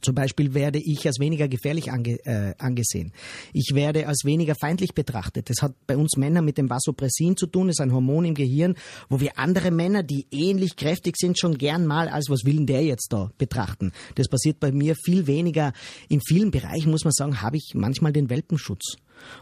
Zum 0.00 0.14
Beispiel 0.14 0.54
werde 0.54 0.78
ich 0.78 1.06
als 1.06 1.18
weniger 1.20 1.48
gefährlich 1.48 1.92
ange, 1.92 2.18
äh, 2.24 2.54
angesehen. 2.58 3.12
Ich 3.52 3.72
werde 3.74 4.06
als 4.06 4.24
weniger 4.24 4.54
feindlich 4.54 4.94
betrachtet. 4.94 5.50
Das 5.50 5.62
hat 5.62 5.74
bei 5.86 5.96
uns 5.96 6.16
Männern 6.16 6.44
mit 6.44 6.58
dem 6.58 6.70
Vasopressin 6.70 7.36
zu 7.36 7.46
tun. 7.46 7.66
Das 7.66 7.76
ist 7.76 7.80
ein 7.80 7.92
Hormon 7.92 8.24
im 8.24 8.34
Gehirn, 8.34 8.74
wo 9.08 9.20
wir 9.20 9.38
andere 9.38 9.70
Männer, 9.70 10.02
die 10.02 10.26
ähnlich 10.30 10.76
kräftig 10.76 11.16
sind, 11.16 11.38
schon 11.38 11.58
gern 11.58 11.86
mal 11.86 12.08
als 12.08 12.30
was 12.30 12.44
will 12.44 12.56
denn 12.56 12.66
der 12.66 12.82
jetzt 12.82 13.12
da 13.12 13.30
betrachten. 13.38 13.92
Das 14.14 14.28
passiert 14.28 14.60
bei 14.60 14.72
mir 14.72 14.94
viel 14.94 15.26
weniger. 15.26 15.72
In 16.08 16.20
vielen 16.20 16.50
Bereichen 16.50 16.90
muss 16.90 17.04
man 17.04 17.12
sagen, 17.12 17.42
habe 17.42 17.56
ich 17.56 17.72
manchmal 17.74 18.12
den 18.12 18.30
Welpenschutz. 18.30 18.96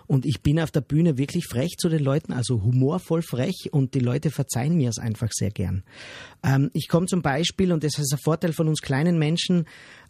Und 0.07 0.27
ich 0.27 0.43
bin 0.43 0.61
auf 0.61 0.71
der 0.71 0.81
Bühne 0.81 1.19
wirklich 1.19 1.47
frech 1.47 1.77
zu 1.79 1.89
den 1.89 2.03
Leuten, 2.03 2.33
also 2.33 2.63
humorvoll 2.63 3.23
frech 3.23 3.69
und 3.73 3.95
die 3.95 4.01
Leute 4.01 4.31
verzeihen 4.31 4.77
mir 4.77 4.89
es 4.89 4.99
einfach 4.99 5.31
sehr 5.33 5.51
gern. 5.51 5.83
Ähm, 6.43 6.71
ich 6.73 6.89
komme 6.89 7.07
zum 7.07 7.23
Beispiel, 7.23 7.73
und 7.73 7.85
das 7.85 7.99
ist 7.99 8.13
ein 8.13 8.19
Vorteil 8.23 8.53
von 8.53 8.69
uns 8.69 8.81
kleinen 8.81 9.19
Menschen, 9.19 9.67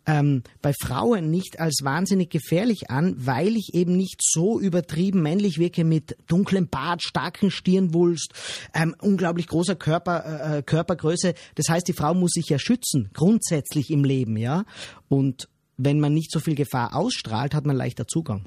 ähm, 0.06 0.42
bei 0.62 0.72
Frauen 0.72 1.30
nicht 1.30 1.60
als 1.60 1.80
wahnsinnig 1.82 2.30
gefährlich 2.30 2.90
an, 2.90 3.14
weil 3.18 3.56
ich 3.56 3.74
eben 3.74 3.96
nicht 3.96 4.20
so 4.22 4.60
übertrieben 4.60 5.22
männlich 5.22 5.58
wirke 5.58 5.84
mit 5.84 6.16
dunklem 6.26 6.68
Bart, 6.68 7.02
starken 7.02 7.50
Stirnwulst, 7.50 8.32
ähm, 8.74 8.94
unglaublich 9.00 9.46
großer 9.46 9.76
Körper, 9.76 10.24
äh, 10.24 10.58
äh, 10.58 10.62
Körpergröße. 10.62 11.34
Das 11.54 11.68
heißt, 11.68 11.86
die 11.88 11.92
Frau 11.92 12.14
muss 12.14 12.32
sich 12.32 12.48
ja 12.48 12.58
schützen, 12.58 13.10
grundsätzlich 13.12 13.90
im 13.90 14.04
Leben, 14.04 14.36
ja. 14.36 14.64
Und 15.08 15.48
wenn 15.76 16.00
man 16.00 16.12
nicht 16.12 16.30
so 16.30 16.40
viel 16.40 16.54
Gefahr 16.54 16.94
ausstrahlt, 16.94 17.54
hat 17.54 17.66
man 17.66 17.76
leichter 17.76 18.06
Zugang. 18.06 18.46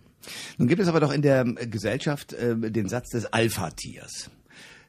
Nun 0.58 0.68
gibt 0.68 0.82
es 0.82 0.88
aber 0.88 1.00
doch 1.00 1.12
in 1.12 1.22
der 1.22 1.44
Gesellschaft 1.44 2.34
äh, 2.34 2.56
den 2.58 2.90
Satz 2.90 3.10
des 3.10 3.26
Alpha-Tiers. 3.26 4.30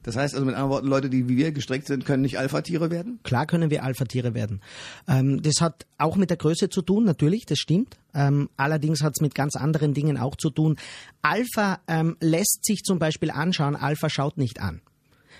Das 0.05 0.15
heißt 0.15 0.35
also 0.35 0.45
mit 0.45 0.53
anderen 0.53 0.71
Worten, 0.71 0.87
Leute, 0.87 1.09
die 1.09 1.27
wie 1.27 1.35
wir 1.35 1.51
gestrickt 1.51 1.87
sind, 1.87 2.05
können 2.05 2.21
nicht 2.21 2.37
Alpha-Tiere 2.37 2.91
werden? 2.91 3.19
Klar 3.23 3.47
können 3.47 3.71
wir 3.71 3.83
Alpha-Tiere 3.83 4.35
werden. 4.35 4.61
Ähm, 5.07 5.41
das 5.41 5.61
hat 5.61 5.87
auch 5.97 6.15
mit 6.15 6.29
der 6.29 6.37
Größe 6.37 6.69
zu 6.69 6.83
tun, 6.83 7.05
natürlich, 7.05 7.47
das 7.47 7.57
stimmt. 7.57 7.97
Ähm, 8.13 8.49
allerdings 8.55 9.01
hat 9.01 9.13
es 9.15 9.21
mit 9.21 9.33
ganz 9.33 9.55
anderen 9.55 9.95
Dingen 9.95 10.19
auch 10.19 10.35
zu 10.35 10.51
tun. 10.51 10.77
Alpha 11.23 11.79
ähm, 11.87 12.17
lässt 12.19 12.65
sich 12.65 12.83
zum 12.83 12.99
Beispiel 12.99 13.31
anschauen, 13.31 13.75
Alpha 13.75 14.07
schaut 14.07 14.37
nicht 14.37 14.61
an. 14.61 14.81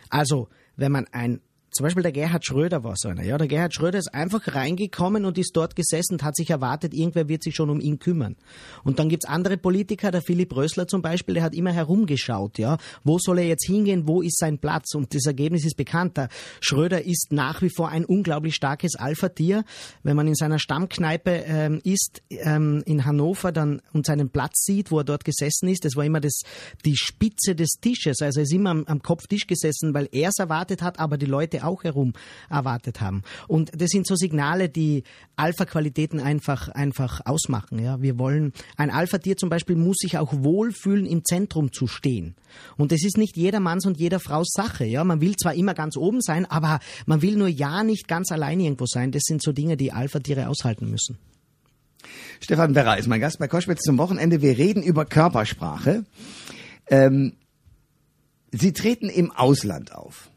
Also, 0.10 0.50
wenn 0.78 0.92
man 0.92 1.06
ein 1.12 1.42
zum 1.76 1.84
Beispiel 1.84 2.04
der 2.04 2.14
Gerhard 2.14 2.46
Schröder 2.46 2.86
war 2.86 2.94
so 2.96 3.10
einer. 3.10 3.24
Ja, 3.24 3.38
der 3.38 3.50
Gerhard 3.50 3.74
Schröder 3.74 4.00
ist 4.00 4.14
einfach 4.14 4.56
reingekommen 4.56 5.26
und 5.26 5.38
ist 5.38 5.52
dort 5.58 5.76
gesessen 5.76 6.14
und 6.14 6.24
hat 6.24 6.38
sich 6.38 6.50
erwartet, 6.50 6.94
irgendwer 6.94 7.28
wird 7.28 7.44
sich 7.44 7.54
schon 7.54 7.70
um 7.70 7.82
ihn 7.82 8.00
kümmern. 8.00 8.38
Und 8.86 8.98
dann 8.98 9.10
gibt's 9.10 9.26
andere 9.26 9.58
Politiker, 9.58 10.10
der 10.10 10.22
Philipp 10.22 10.56
Rösler 10.56 10.88
zum 10.88 11.02
Beispiel, 11.02 11.36
der 11.36 11.44
hat 11.44 11.54
immer 11.54 11.74
herumgeschaut. 11.74 12.60
Ja, 12.60 12.78
wo 13.04 13.20
soll 13.20 13.40
er 13.40 13.48
jetzt 13.48 13.66
hingehen? 13.66 14.08
Wo 14.08 14.22
ist 14.22 14.38
sein 14.38 14.58
Platz? 14.58 14.96
Und 14.96 15.14
das 15.14 15.26
Ergebnis 15.26 15.66
ist 15.66 15.76
bekannt. 15.76 16.16
Der 16.16 16.30
Schröder 16.62 17.04
ist 17.04 17.34
nach 17.34 17.62
wie 17.62 17.70
vor 17.70 17.90
ein 17.90 18.06
unglaublich 18.06 18.56
starkes 18.56 18.96
Alpha-Tier. 18.96 19.66
Wenn 20.02 20.16
man 20.16 20.30
in 20.30 20.36
seiner 20.36 20.60
Stammkneipe 20.60 21.44
ähm, 21.46 21.82
ist 21.84 22.22
ähm, 22.30 22.84
in 22.86 23.04
Hannover 23.04 23.52
dann 23.52 23.82
und 23.92 24.06
seinen 24.06 24.30
Platz 24.30 24.64
sieht, 24.64 24.92
wo 24.92 25.00
er 25.00 25.04
dort 25.04 25.26
gesessen 25.26 25.68
ist, 25.68 25.84
das 25.84 25.98
war 25.98 26.06
immer 26.06 26.22
das 26.22 26.44
die 26.86 26.96
Spitze 26.96 27.54
des 27.54 27.72
Tisches. 27.82 28.22
Also 28.22 28.40
er 28.40 28.44
ist 28.44 28.54
immer 28.54 28.70
am, 28.70 28.86
am 28.86 29.02
Kopftisch 29.02 29.46
gesessen, 29.46 29.94
weil 29.94 30.08
er 30.14 30.30
es 30.30 30.40
erwartet 30.40 30.82
hat, 30.82 31.00
aber 31.00 31.18
die 31.18 31.26
Leute 31.26 31.65
auch 31.66 31.84
herum 31.84 32.14
erwartet 32.50 33.02
haben. 33.02 33.24
Und 33.48 33.72
das 33.80 33.90
sind 33.90 34.08
so 34.08 34.16
Signale, 34.16 34.70
die 34.70 35.04
Alpha-Qualitäten 35.36 36.20
einfach, 36.20 36.70
einfach 36.70 37.22
ausmachen. 37.26 37.80
Ja, 37.80 38.02
wir 38.02 38.18
wollen, 38.18 38.54
ein 38.78 38.90
Alpha-Tier 38.90 39.38
zum 39.38 39.50
Beispiel 39.50 39.76
muss 39.76 39.98
sich 39.98 40.18
auch 40.18 40.34
wohlfühlen, 40.34 41.06
im 41.06 41.24
Zentrum 41.26 41.72
zu 41.72 41.88
stehen. 41.88 42.36
Und 42.78 42.92
das 42.92 43.04
ist 43.04 43.18
nicht 43.18 43.36
jedermanns 43.36 43.86
und 43.86 44.00
jeder 44.00 44.20
Frau's 44.20 44.52
Sache. 44.54 44.86
Ja, 44.86 45.04
man 45.04 45.22
will 45.22 45.36
zwar 45.36 45.54
immer 45.54 45.74
ganz 45.74 45.98
oben 45.98 46.22
sein, 46.22 46.46
aber 46.46 46.80
man 47.06 47.22
will 47.22 47.36
nur 47.36 47.48
ja 47.48 47.84
nicht 47.84 48.08
ganz 48.08 48.32
allein 48.32 48.60
irgendwo 48.60 48.86
sein. 48.86 49.12
Das 49.12 49.24
sind 49.26 49.42
so 49.42 49.52
Dinge, 49.52 49.78
die 49.78 49.92
Alpha-Tiere 49.92 50.48
aushalten 50.48 50.90
müssen. 50.90 51.18
Stefan 52.40 52.76
Werra 52.76 52.96
ist 52.96 53.08
mein 53.08 53.20
Gast 53.20 53.40
bei 53.40 53.48
Koschwitz 53.48 53.82
zum 53.82 53.98
Wochenende. 53.98 54.42
Wir 54.42 54.58
reden 54.58 54.84
über 54.84 55.06
Körpersprache. 55.06 56.06
Ähm, 56.88 57.34
Sie 58.52 58.72
treten 58.72 59.10
im 59.10 59.32
Ausland 59.32 59.94
auf. 59.94 60.30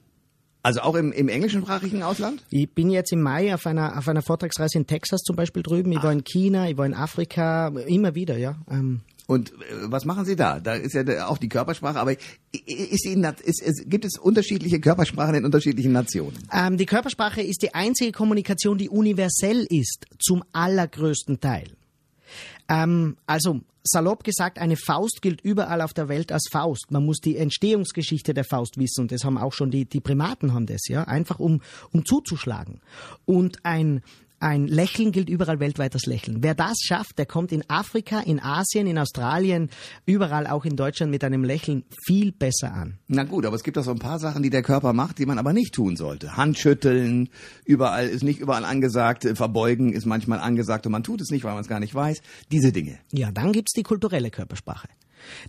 Also 0.62 0.80
auch 0.80 0.94
im, 0.96 1.12
im 1.12 1.28
englischsprachigen 1.28 2.02
Ausland? 2.02 2.42
Ich 2.50 2.70
bin 2.70 2.90
jetzt 2.90 3.12
im 3.12 3.22
Mai 3.22 3.54
auf 3.54 3.66
einer, 3.66 3.96
auf 3.96 4.08
einer 4.08 4.22
Vortragsreise 4.22 4.78
in 4.78 4.86
Texas 4.86 5.22
zum 5.22 5.36
Beispiel 5.36 5.62
drüben. 5.62 5.92
Ich 5.92 5.98
Ach. 5.98 6.04
war 6.04 6.12
in 6.12 6.24
China, 6.24 6.68
ich 6.68 6.76
war 6.76 6.86
in 6.86 6.94
Afrika, 6.94 7.68
immer 7.86 8.14
wieder, 8.14 8.36
ja. 8.36 8.56
Ähm. 8.70 9.00
Und 9.26 9.52
äh, 9.52 9.54
was 9.84 10.04
machen 10.04 10.24
Sie 10.24 10.36
da? 10.36 10.58
Da 10.58 10.74
ist 10.74 10.94
ja 10.94 11.26
auch 11.28 11.38
die 11.38 11.48
Körpersprache, 11.48 12.00
aber 12.00 12.12
ist 12.12 13.06
Ihnen, 13.06 13.24
ist, 13.44 13.62
ist, 13.62 13.88
gibt 13.88 14.04
es 14.04 14.18
unterschiedliche 14.18 14.80
Körpersprachen 14.80 15.36
in 15.36 15.44
unterschiedlichen 15.44 15.92
Nationen? 15.92 16.36
Ähm, 16.52 16.76
die 16.76 16.86
Körpersprache 16.86 17.42
ist 17.42 17.62
die 17.62 17.74
einzige 17.74 18.10
Kommunikation, 18.10 18.78
die 18.78 18.88
universell 18.88 19.66
ist, 19.70 20.06
zum 20.18 20.42
allergrößten 20.52 21.40
Teil. 21.40 21.68
Ähm, 22.68 23.16
also 23.26 23.60
salopp 23.90 24.24
gesagt, 24.24 24.58
eine 24.58 24.76
Faust 24.76 25.20
gilt 25.22 25.40
überall 25.40 25.80
auf 25.80 25.92
der 25.92 26.08
Welt 26.08 26.32
als 26.32 26.48
Faust. 26.50 26.90
Man 26.90 27.04
muss 27.04 27.18
die 27.18 27.36
Entstehungsgeschichte 27.36 28.34
der 28.34 28.44
Faust 28.44 28.78
wissen 28.78 29.02
und 29.02 29.12
das 29.12 29.24
haben 29.24 29.38
auch 29.38 29.52
schon 29.52 29.70
die, 29.70 29.84
die 29.84 30.00
Primaten 30.00 30.54
haben 30.54 30.66
das, 30.66 30.88
ja, 30.88 31.04
einfach 31.04 31.38
um, 31.38 31.60
um 31.92 32.04
zuzuschlagen. 32.04 32.80
Und 33.24 33.64
ein, 33.64 34.02
ein 34.40 34.66
Lächeln 34.66 35.12
gilt 35.12 35.28
überall 35.28 35.60
weltweit 35.60 35.94
das 35.94 36.06
Lächeln. 36.06 36.42
Wer 36.42 36.54
das 36.54 36.78
schafft, 36.80 37.18
der 37.18 37.26
kommt 37.26 37.52
in 37.52 37.68
Afrika, 37.68 38.20
in 38.20 38.40
Asien, 38.40 38.86
in 38.86 38.98
Australien, 38.98 39.70
überall 40.06 40.46
auch 40.46 40.64
in 40.64 40.76
Deutschland 40.76 41.10
mit 41.10 41.24
einem 41.24 41.44
Lächeln 41.44 41.84
viel 42.04 42.32
besser 42.32 42.72
an. 42.72 42.98
Na 43.08 43.24
gut, 43.24 43.46
aber 43.46 43.56
es 43.56 43.64
gibt 43.64 43.78
auch 43.78 43.84
so 43.84 43.90
ein 43.90 43.98
paar 43.98 44.18
Sachen, 44.18 44.42
die 44.42 44.50
der 44.50 44.62
Körper 44.62 44.92
macht, 44.92 45.18
die 45.18 45.26
man 45.26 45.38
aber 45.38 45.52
nicht 45.52 45.74
tun 45.74 45.96
sollte. 45.96 46.36
Handschütteln, 46.36 47.28
überall 47.64 48.08
ist 48.08 48.22
nicht 48.22 48.40
überall 48.40 48.64
angesagt, 48.64 49.26
verbeugen 49.34 49.92
ist 49.92 50.06
manchmal 50.06 50.40
angesagt 50.40 50.86
und 50.86 50.92
man 50.92 51.02
tut 51.02 51.20
es 51.20 51.30
nicht, 51.30 51.44
weil 51.44 51.52
man 51.52 51.62
es 51.62 51.68
gar 51.68 51.80
nicht 51.80 51.94
weiß. 51.94 52.22
Diese 52.52 52.72
Dinge. 52.72 52.98
Ja, 53.12 53.32
dann 53.32 53.52
gibt's 53.52 53.72
die 53.72 53.82
kulturelle 53.82 54.30
Körpersprache. 54.30 54.88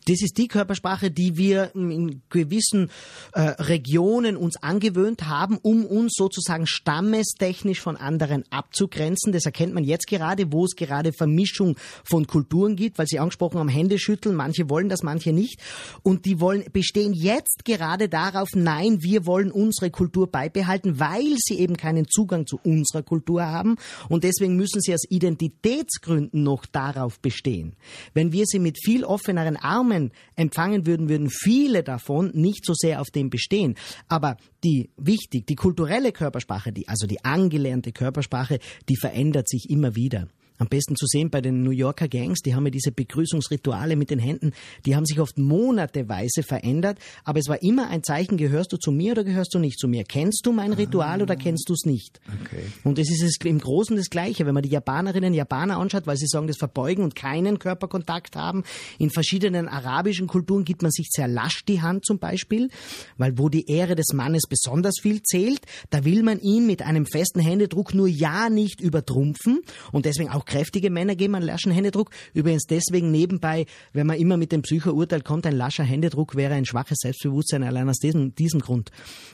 Das 0.07 0.21
ist 0.21 0.37
die 0.37 0.47
Körpersprache, 0.47 1.11
die 1.11 1.37
wir 1.37 1.71
in 1.75 2.21
gewissen 2.29 2.89
äh, 3.33 3.41
Regionen 3.41 4.37
uns 4.37 4.61
angewöhnt 4.61 5.27
haben, 5.27 5.57
um 5.61 5.85
uns 5.85 6.13
sozusagen 6.15 6.67
stammestechnisch 6.67 7.81
von 7.81 7.97
anderen 7.97 8.43
abzugrenzen. 8.51 9.31
Das 9.33 9.45
erkennt 9.45 9.73
man 9.73 9.83
jetzt 9.83 10.07
gerade, 10.07 10.51
wo 10.51 10.65
es 10.65 10.75
gerade 10.75 11.13
Vermischung 11.13 11.77
von 12.03 12.27
Kulturen 12.27 12.75
gibt, 12.75 12.97
weil 12.97 13.07
Sie 13.07 13.19
angesprochen 13.19 13.59
haben, 13.59 13.69
Hände 13.69 13.99
schütteln. 13.99 14.35
Manche 14.35 14.69
wollen 14.69 14.89
das, 14.89 15.03
manche 15.03 15.33
nicht. 15.33 15.59
Und 16.03 16.25
die 16.25 16.39
wollen, 16.39 16.65
bestehen 16.71 17.13
jetzt 17.13 17.65
gerade 17.65 18.09
darauf, 18.09 18.49
nein, 18.55 19.01
wir 19.01 19.25
wollen 19.25 19.51
unsere 19.51 19.91
Kultur 19.91 20.27
beibehalten, 20.27 20.99
weil 20.99 21.35
sie 21.37 21.59
eben 21.59 21.77
keinen 21.77 22.07
Zugang 22.07 22.45
zu 22.45 22.59
unserer 22.63 23.03
Kultur 23.03 23.45
haben. 23.45 23.75
Und 24.07 24.23
deswegen 24.23 24.55
müssen 24.55 24.81
sie 24.81 24.93
aus 24.93 25.03
Identitätsgründen 25.09 26.43
noch 26.43 26.65
darauf 26.65 27.19
bestehen. 27.19 27.75
Wenn 28.13 28.31
wir 28.31 28.45
sie 28.45 28.59
mit 28.59 28.77
viel 28.83 29.03
offeneren 29.03 29.57
Armen 29.63 30.11
empfangen 30.35 30.85
würden, 30.85 31.09
würden 31.09 31.29
viele 31.29 31.83
davon 31.83 32.31
nicht 32.33 32.65
so 32.65 32.73
sehr 32.73 33.01
auf 33.01 33.09
dem 33.09 33.29
bestehen. 33.29 33.75
Aber 34.07 34.37
die 34.63 34.89
wichtig, 34.97 35.47
die 35.47 35.55
kulturelle 35.55 36.11
Körpersprache, 36.11 36.71
die, 36.71 36.87
also 36.87 37.07
die 37.07 37.23
angelernte 37.23 37.91
Körpersprache, 37.91 38.59
die 38.87 38.97
verändert 38.97 39.47
sich 39.49 39.69
immer 39.69 39.95
wieder. 39.95 40.27
Am 40.59 40.67
besten 40.67 40.95
zu 40.95 41.05
sehen 41.07 41.29
bei 41.29 41.41
den 41.41 41.63
New 41.63 41.71
Yorker 41.71 42.07
Gangs, 42.07 42.41
die 42.41 42.53
haben 42.53 42.65
ja 42.65 42.69
diese 42.69 42.91
Begrüßungsrituale 42.91 43.95
mit 43.95 44.09
den 44.11 44.19
Händen, 44.19 44.51
die 44.85 44.95
haben 44.95 45.05
sich 45.05 45.19
oft 45.19 45.37
monateweise 45.37 46.43
verändert, 46.43 46.99
aber 47.23 47.39
es 47.39 47.47
war 47.47 47.63
immer 47.63 47.87
ein 47.87 48.03
Zeichen, 48.03 48.37
gehörst 48.37 48.73
du 48.73 48.77
zu 48.77 48.91
mir 48.91 49.13
oder 49.13 49.23
gehörst 49.23 49.53
du 49.53 49.59
nicht 49.59 49.79
zu 49.79 49.87
mir? 49.87 50.03
Kennst 50.03 50.45
du 50.45 50.51
mein 50.51 50.73
Ritual 50.73 51.21
ah. 51.21 51.23
oder 51.23 51.35
kennst 51.37 51.69
du 51.69 51.73
es 51.73 51.85
nicht? 51.85 52.19
Okay. 52.41 52.63
Und 52.83 52.99
es 52.99 53.09
ist 53.09 53.43
im 53.45 53.59
Großen 53.59 53.95
das 53.95 54.09
Gleiche, 54.09 54.45
wenn 54.45 54.53
man 54.53 54.63
die 54.63 54.69
Japanerinnen 54.69 55.31
und 55.31 55.35
Japaner 55.37 55.77
anschaut, 55.77 56.05
weil 56.07 56.17
sie 56.17 56.27
sagen, 56.27 56.47
das 56.47 56.57
Verbeugen 56.57 57.03
und 57.05 57.15
keinen 57.15 57.57
Körperkontakt 57.57 58.35
haben. 58.35 58.63
In 58.97 59.09
verschiedenen 59.09 59.69
arabischen 59.69 60.27
Kulturen 60.27 60.65
gibt 60.65 60.81
man 60.81 60.91
sich 60.91 61.07
sehr 61.09 61.29
lasch 61.29 61.63
die 61.65 61.81
Hand 61.81 62.05
zum 62.05 62.19
Beispiel, 62.19 62.69
weil 63.17 63.37
wo 63.37 63.47
die 63.47 63.69
Ehre 63.71 63.95
des 63.95 64.11
Mannes 64.13 64.43
besonders 64.49 64.95
viel 65.01 65.23
zählt, 65.23 65.61
da 65.89 66.03
will 66.03 66.21
man 66.23 66.39
ihn 66.41 66.67
mit 66.67 66.81
einem 66.81 67.05
festen 67.05 67.39
Händedruck 67.39 67.93
nur 67.93 68.07
ja 68.07 68.49
nicht 68.49 68.81
übertrumpfen 68.81 69.61
und 69.93 70.05
deswegen 70.05 70.29
auch 70.29 70.45
kräftige 70.49 70.89
Männer 70.89 71.15
geben 71.15 71.35
einen 71.35 71.45
laschen 71.45 71.71
Händedruck. 71.71 72.09
Übrigens 72.33 72.63
deswegen 72.63 73.11
nebenbei, 73.11 73.65
wenn 73.93 74.07
man 74.07 74.17
immer 74.17 74.35
mit 74.35 74.51
dem 74.51 74.63
Psychourteil 74.63 75.21
kommt, 75.21 75.45
ein 75.45 75.55
lascher 75.55 75.83
Händedruck 75.83 76.35
wäre 76.35 76.55
ein 76.55 76.65
schwaches 76.65 76.97
Selbstbewusstsein. 77.01 77.63
Allein 77.63 77.87
aus 77.87 77.99
diesem, 77.99 78.35
diesem 78.35 78.59
Grund 78.59 78.91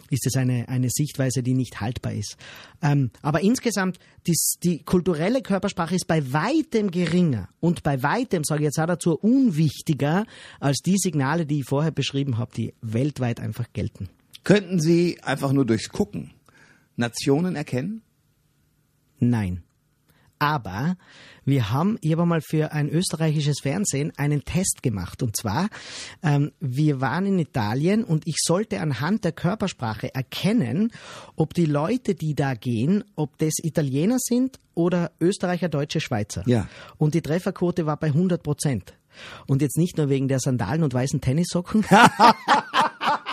ist 0.09 0.27
es 0.27 0.35
eine, 0.35 0.67
eine 0.69 0.89
Sichtweise, 0.89 1.41
die 1.41 1.53
nicht 1.53 1.79
haltbar 1.81 2.13
ist. 2.13 2.37
Ähm, 2.81 3.11
aber 3.21 3.41
insgesamt, 3.41 3.97
die, 4.27 4.35
die 4.63 4.83
kulturelle 4.83 5.41
Körpersprache 5.41 5.95
ist 5.95 6.07
bei 6.07 6.33
weitem 6.33 6.91
geringer 6.91 7.47
und 7.59 7.81
bei 7.81 8.03
weitem, 8.03 8.43
sage 8.43 8.61
ich 8.61 8.65
jetzt 8.65 8.79
auch 8.79 8.87
dazu, 8.87 9.17
unwichtiger 9.17 10.25
als 10.59 10.79
die 10.79 10.97
Signale, 10.97 11.45
die 11.45 11.59
ich 11.59 11.65
vorher 11.65 11.91
beschrieben 11.91 12.37
habe, 12.37 12.51
die 12.55 12.73
weltweit 12.81 13.39
einfach 13.39 13.71
gelten. 13.73 14.09
Könnten 14.43 14.79
Sie 14.79 15.19
einfach 15.23 15.53
nur 15.53 15.65
durchs 15.65 15.89
Gucken 15.89 16.31
Nationen 16.97 17.55
erkennen? 17.55 18.01
Nein. 19.19 19.63
Aber 20.39 20.97
wir 21.45 21.71
haben, 21.71 21.97
ich 22.01 22.11
habe 22.11 22.25
mal 22.25 22.41
für 22.41 22.71
ein 22.71 22.89
österreichisches 22.89 23.59
Fernsehen 23.61 24.11
einen 24.17 24.43
Test 24.43 24.81
gemacht. 24.83 25.23
Und 25.23 25.35
zwar, 25.37 25.69
ähm, 26.23 26.51
wir 26.59 27.01
waren 27.01 27.25
in 27.25 27.39
Italien 27.39 28.03
und 28.03 28.27
ich 28.27 28.37
sollte 28.39 28.79
anhand 28.79 29.23
der 29.23 29.31
Körpersprache 29.31 30.13
erkennen, 30.13 30.91
ob 31.35 31.53
die 31.53 31.65
Leute, 31.65 32.15
die 32.15 32.35
da 32.35 32.53
gehen, 32.55 33.03
ob 33.15 33.37
das 33.37 33.53
Italiener 33.61 34.17
sind 34.19 34.59
oder 34.73 35.11
Österreicher, 35.19 35.69
Deutsche, 35.69 36.01
Schweizer. 36.01 36.43
Ja. 36.47 36.67
Und 36.97 37.13
die 37.13 37.21
Trefferquote 37.21 37.85
war 37.85 37.97
bei 37.97 38.07
100 38.07 38.41
Prozent. 38.41 38.93
Und 39.47 39.61
jetzt 39.61 39.77
nicht 39.77 39.97
nur 39.97 40.09
wegen 40.09 40.27
der 40.27 40.39
Sandalen 40.39 40.83
und 40.83 40.93
weißen 40.93 41.21
Tennissocken. 41.21 41.85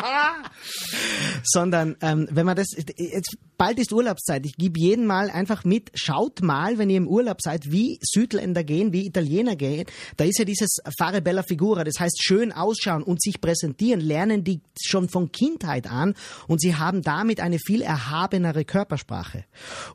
sondern 1.42 1.96
ähm, 2.00 2.28
wenn 2.31 2.46
man 2.46 2.57
das, 2.57 2.68
jetzt 2.96 3.37
bald 3.62 3.78
ist 3.78 3.92
Urlaubszeit, 3.92 4.44
ich 4.44 4.57
gebe 4.57 4.81
jeden 4.81 5.07
Mal 5.07 5.31
einfach 5.31 5.64
mit, 5.64 5.92
schaut 5.94 6.42
mal, 6.42 6.78
wenn 6.78 6.90
ihr 6.90 6.96
im 6.96 7.07
Urlaub 7.07 7.40
seid, 7.40 7.70
wie 7.70 7.98
Südländer 8.02 8.64
gehen, 8.64 8.92
wie 8.92 9.07
Italiener 9.07 9.55
gehen, 9.55 9.87
da 10.16 10.24
ist 10.24 10.38
ja 10.38 10.44
dieses 10.44 10.78
Fare 10.98 11.22
bella 11.22 11.44
figura, 11.44 11.85
das 11.85 12.00
heißt 12.00 12.20
schön 12.20 12.50
ausschauen 12.50 13.05
und 13.05 13.22
sich 13.22 13.40
präsentieren, 13.40 14.00
lernen 14.00 14.42
die 14.42 14.62
schon 14.81 15.09
von 15.09 15.31
Kindheit 15.31 15.87
an 15.87 16.14
und 16.48 16.61
sie 16.61 16.74
haben 16.74 17.02
damit 17.02 17.38
eine 17.38 17.59
viel 17.59 17.83
erhabenere 17.83 18.64
Körpersprache. 18.64 19.44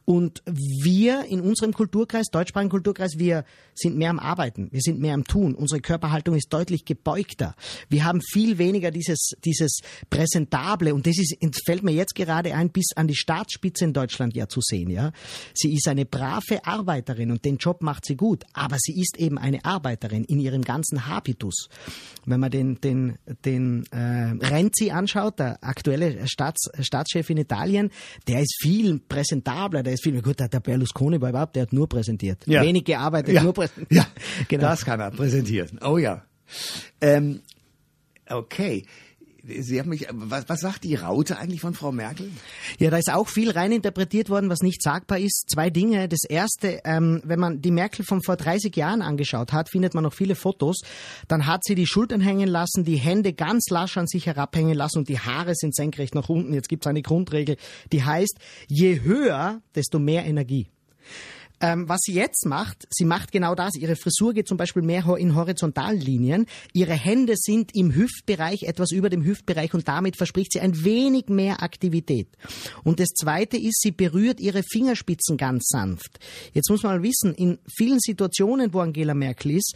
Und 0.05 0.43
wir 0.45 1.25
in 1.25 1.41
unserem 1.41 1.73
Kulturkreis, 1.73 2.27
deutschsprachigen 2.31 2.71
Kulturkreis, 2.71 3.17
wir 3.17 3.43
sind 3.75 3.97
mehr 3.97 4.11
am 4.11 4.19
Arbeiten, 4.19 4.69
wir 4.71 4.81
sind 4.81 4.99
mehr 4.99 5.13
am 5.13 5.25
Tun, 5.25 5.55
unsere 5.55 5.81
Körperhaltung 5.81 6.35
ist 6.35 6.53
deutlich 6.53 6.85
gebeugter. 6.85 7.53
Wir 7.89 8.05
haben 8.05 8.21
viel 8.21 8.57
weniger 8.57 8.91
dieses, 8.91 9.31
dieses 9.43 9.79
Präsentable 10.09 10.93
und 10.93 11.05
das 11.05 11.17
ist, 11.17 11.35
fällt 11.65 11.83
mir 11.83 11.91
jetzt 11.91 12.15
gerade 12.15 12.53
ein, 12.55 12.69
bis 12.69 12.87
an 12.95 13.07
die 13.07 13.15
Staatsspitze 13.15 13.85
in 13.85 13.93
Deutschland 13.93 14.35
ja 14.35 14.47
zu 14.47 14.59
sehen, 14.61 14.89
ja. 14.89 15.11
Sie 15.53 15.73
ist 15.73 15.87
eine 15.87 16.05
brave 16.05 16.65
Arbeiterin 16.65 17.31
und 17.31 17.45
den 17.45 17.57
Job 17.57 17.81
macht 17.81 18.05
sie 18.05 18.15
gut, 18.15 18.43
aber 18.53 18.77
sie 18.79 18.99
ist 18.99 19.17
eben 19.17 19.37
eine 19.37 19.63
Arbeiterin 19.65 20.23
in 20.23 20.39
ihrem 20.39 20.61
ganzen 20.63 21.07
Habitus. 21.07 21.69
Wenn 22.25 22.39
man 22.39 22.51
den, 22.51 22.79
den, 22.81 23.17
den 23.45 23.85
äh, 23.91 24.45
Renzi 24.45 24.91
anschaut, 24.91 25.39
der 25.39 25.63
aktuelle 25.63 26.27
Staats, 26.27 26.69
Staatschef 26.79 27.29
in 27.29 27.37
Italien, 27.37 27.91
der 28.27 28.41
ist 28.41 28.57
viel 28.61 28.99
präsentabler, 28.99 29.83
der 29.83 29.93
ist 29.93 30.03
viel, 30.03 30.21
gut, 30.21 30.39
der 30.39 30.47
Berlusconi 30.59 31.19
war 31.21 31.29
überhaupt, 31.29 31.55
der 31.55 31.63
hat 31.63 31.73
nur 31.73 31.87
präsentiert. 31.87 32.45
Ja. 32.45 32.61
Wenig 32.61 32.83
gearbeitet, 32.85 33.33
Ja. 33.33 33.43
nur 33.43 33.53
präsentiert. 33.53 33.87
Ja, 33.97 34.05
genau. 34.47 34.63
das 34.67 34.83
kann 34.85 34.99
er 34.99 35.11
präsentieren. 35.11 35.79
Oh 35.83 35.97
ja. 35.97 36.23
Ähm, 37.01 37.41
okay. 38.29 38.85
Sie 39.47 39.79
haben 39.79 39.89
mich, 39.89 40.05
was, 40.11 40.49
was 40.49 40.59
sagt 40.59 40.83
die 40.83 40.95
Raute 40.95 41.37
eigentlich 41.37 41.61
von 41.61 41.73
Frau 41.73 41.91
Merkel? 41.91 42.29
Ja, 42.79 42.89
da 42.89 42.97
ist 42.97 43.11
auch 43.11 43.29
viel 43.29 43.51
reininterpretiert 43.51 44.29
worden, 44.29 44.49
was 44.49 44.59
nicht 44.59 44.81
sagbar 44.81 45.19
ist. 45.19 45.49
Zwei 45.49 45.69
Dinge. 45.69 46.09
Das 46.09 46.23
erste, 46.27 46.81
ähm, 46.83 47.21
wenn 47.23 47.39
man 47.39 47.61
die 47.61 47.71
Merkel 47.71 48.03
von 48.03 48.21
vor 48.21 48.35
30 48.35 48.75
Jahren 48.75 49.01
angeschaut 49.01 49.53
hat, 49.53 49.69
findet 49.69 49.93
man 49.93 50.03
noch 50.03 50.13
viele 50.13 50.35
Fotos. 50.35 50.81
Dann 51.27 51.45
hat 51.45 51.63
sie 51.63 51.75
die 51.75 51.87
Schultern 51.87 52.19
hängen 52.19 52.49
lassen, 52.49 52.83
die 52.83 52.97
Hände 52.97 53.33
ganz 53.33 53.69
lasch 53.69 53.97
an 53.97 54.07
sich 54.07 54.25
herabhängen 54.25 54.75
lassen 54.75 54.99
und 54.99 55.09
die 55.09 55.19
Haare 55.19 55.53
sind 55.55 55.73
senkrecht 55.73 56.13
nach 56.13 56.27
unten. 56.27 56.53
Jetzt 56.53 56.67
gibt 56.67 56.85
es 56.85 56.89
eine 56.89 57.01
Grundregel, 57.01 57.55
die 57.91 58.03
heißt, 58.03 58.37
je 58.67 59.01
höher, 59.01 59.61
desto 59.75 59.99
mehr 59.99 60.25
Energie. 60.25 60.67
Ähm, 61.59 61.89
was 61.89 62.01
sie 62.03 62.13
jetzt 62.13 62.45
macht, 62.45 62.87
sie 62.89 63.05
macht 63.05 63.31
genau 63.31 63.55
das. 63.55 63.75
Ihre 63.75 63.95
Frisur 63.95 64.33
geht 64.33 64.47
zum 64.47 64.57
Beispiel 64.57 64.83
mehr 64.83 65.05
in 65.17 65.35
horizontalen 65.35 65.99
Linien. 65.99 66.45
Ihre 66.73 66.93
Hände 66.93 67.33
sind 67.35 67.71
im 67.73 67.95
Hüftbereich, 67.95 68.63
etwas 68.63 68.91
über 68.91 69.09
dem 69.09 69.23
Hüftbereich 69.23 69.73
und 69.73 69.87
damit 69.87 70.17
verspricht 70.17 70.53
sie 70.53 70.59
ein 70.59 70.83
wenig 70.83 71.29
mehr 71.29 71.63
Aktivität. 71.63 72.27
Und 72.83 72.99
das 72.99 73.09
Zweite 73.09 73.57
ist, 73.57 73.81
sie 73.81 73.91
berührt 73.91 74.39
ihre 74.39 74.63
Fingerspitzen 74.63 75.37
ganz 75.37 75.67
sanft. 75.67 76.19
Jetzt 76.53 76.69
muss 76.69 76.83
man 76.83 76.97
mal 76.97 77.03
wissen, 77.03 77.33
in 77.33 77.57
vielen 77.67 77.99
Situationen, 77.99 78.73
wo 78.73 78.79
Angela 78.79 79.13
Merkel 79.13 79.51
ist, 79.51 79.75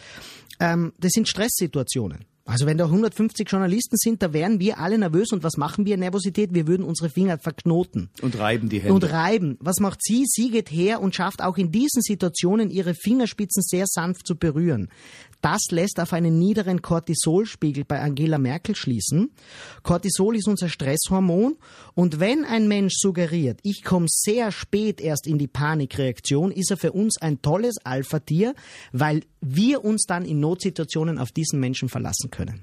ähm, 0.59 0.93
das 0.99 1.11
sind 1.13 1.27
Stresssituationen. 1.27 2.25
Also 2.45 2.65
wenn 2.65 2.77
da 2.77 2.85
150 2.85 3.49
Journalisten 3.49 3.97
sind, 3.97 4.21
da 4.23 4.33
wären 4.33 4.59
wir 4.59 4.79
alle 4.79 4.97
nervös 4.97 5.31
und 5.31 5.43
was 5.43 5.57
machen 5.57 5.85
wir? 5.85 5.95
Nervosität, 5.97 6.53
wir 6.53 6.67
würden 6.67 6.83
unsere 6.83 7.09
Finger 7.09 7.37
verknoten 7.37 8.09
Und 8.21 8.37
reiben 8.37 8.67
die 8.67 8.79
Hände. 8.79 8.93
und 8.93 9.03
reiben. 9.03 9.57
Was 9.59 9.79
macht 9.79 9.99
sie? 10.03 10.23
Sie 10.25 10.49
geht 10.49 10.71
her 10.71 11.01
und 11.01 11.13
schafft 11.15 11.41
auch 11.43 11.57
in 11.57 11.71
diesen 11.71 12.01
Situationen 12.01 12.71
ihre 12.71 12.95
Fingerspitzen 12.95 13.61
sehr 13.61 13.85
sanft 13.87 14.25
zu 14.25 14.35
berühren. 14.35 14.89
Das 15.41 15.71
lässt 15.71 15.99
auf 15.99 16.13
einen 16.13 16.37
niederen 16.37 16.81
Cortisolspiegel 16.81 17.83
bei 17.85 17.99
Angela 17.99 18.37
Merkel 18.37 18.75
schließen. 18.75 19.31
Cortisol 19.83 20.35
ist 20.35 20.47
unser 20.47 20.69
Stresshormon 20.69 21.57
und 21.95 22.19
wenn 22.19 22.45
ein 22.45 22.67
Mensch 22.67 22.93
suggeriert, 22.97 23.59
ich 23.63 23.83
komme 23.83 24.05
sehr 24.09 24.51
spät 24.51 25.01
erst 25.01 25.27
in 25.27 25.37
die 25.37 25.47
Panikreaktion, 25.47 26.51
ist 26.51 26.71
er 26.71 26.77
für 26.77 26.91
uns 26.91 27.19
ein 27.21 27.41
tolles 27.41 27.77
Alpha-Tier, 27.83 28.53
weil 28.91 29.23
wir 29.41 29.83
uns 29.83 30.05
dann 30.05 30.25
in 30.25 30.39
Notsituationen 30.39 31.17
auf 31.17 31.31
diesen 31.31 31.59
Menschen 31.59 31.89
verlassen 31.89 32.29
können. 32.29 32.61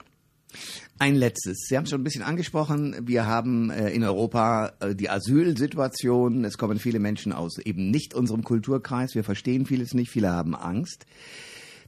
Ein 0.98 1.14
letztes. 1.14 1.66
Sie 1.68 1.76
haben 1.76 1.84
es 1.84 1.90
schon 1.90 2.00
ein 2.00 2.04
bisschen 2.04 2.22
angesprochen. 2.22 2.96
Wir 3.02 3.26
haben 3.26 3.70
äh, 3.70 3.90
in 3.90 4.02
Europa 4.02 4.72
äh, 4.80 4.94
die 4.94 5.10
Asylsituation. 5.10 6.44
Es 6.44 6.58
kommen 6.58 6.78
viele 6.78 6.98
Menschen 6.98 7.32
aus 7.32 7.58
eben 7.58 7.90
nicht 7.90 8.14
unserem 8.14 8.42
Kulturkreis. 8.42 9.14
Wir 9.14 9.22
verstehen 9.22 9.66
vieles 9.66 9.94
nicht. 9.94 10.10
Viele 10.10 10.30
haben 10.30 10.56
Angst. 10.56 11.06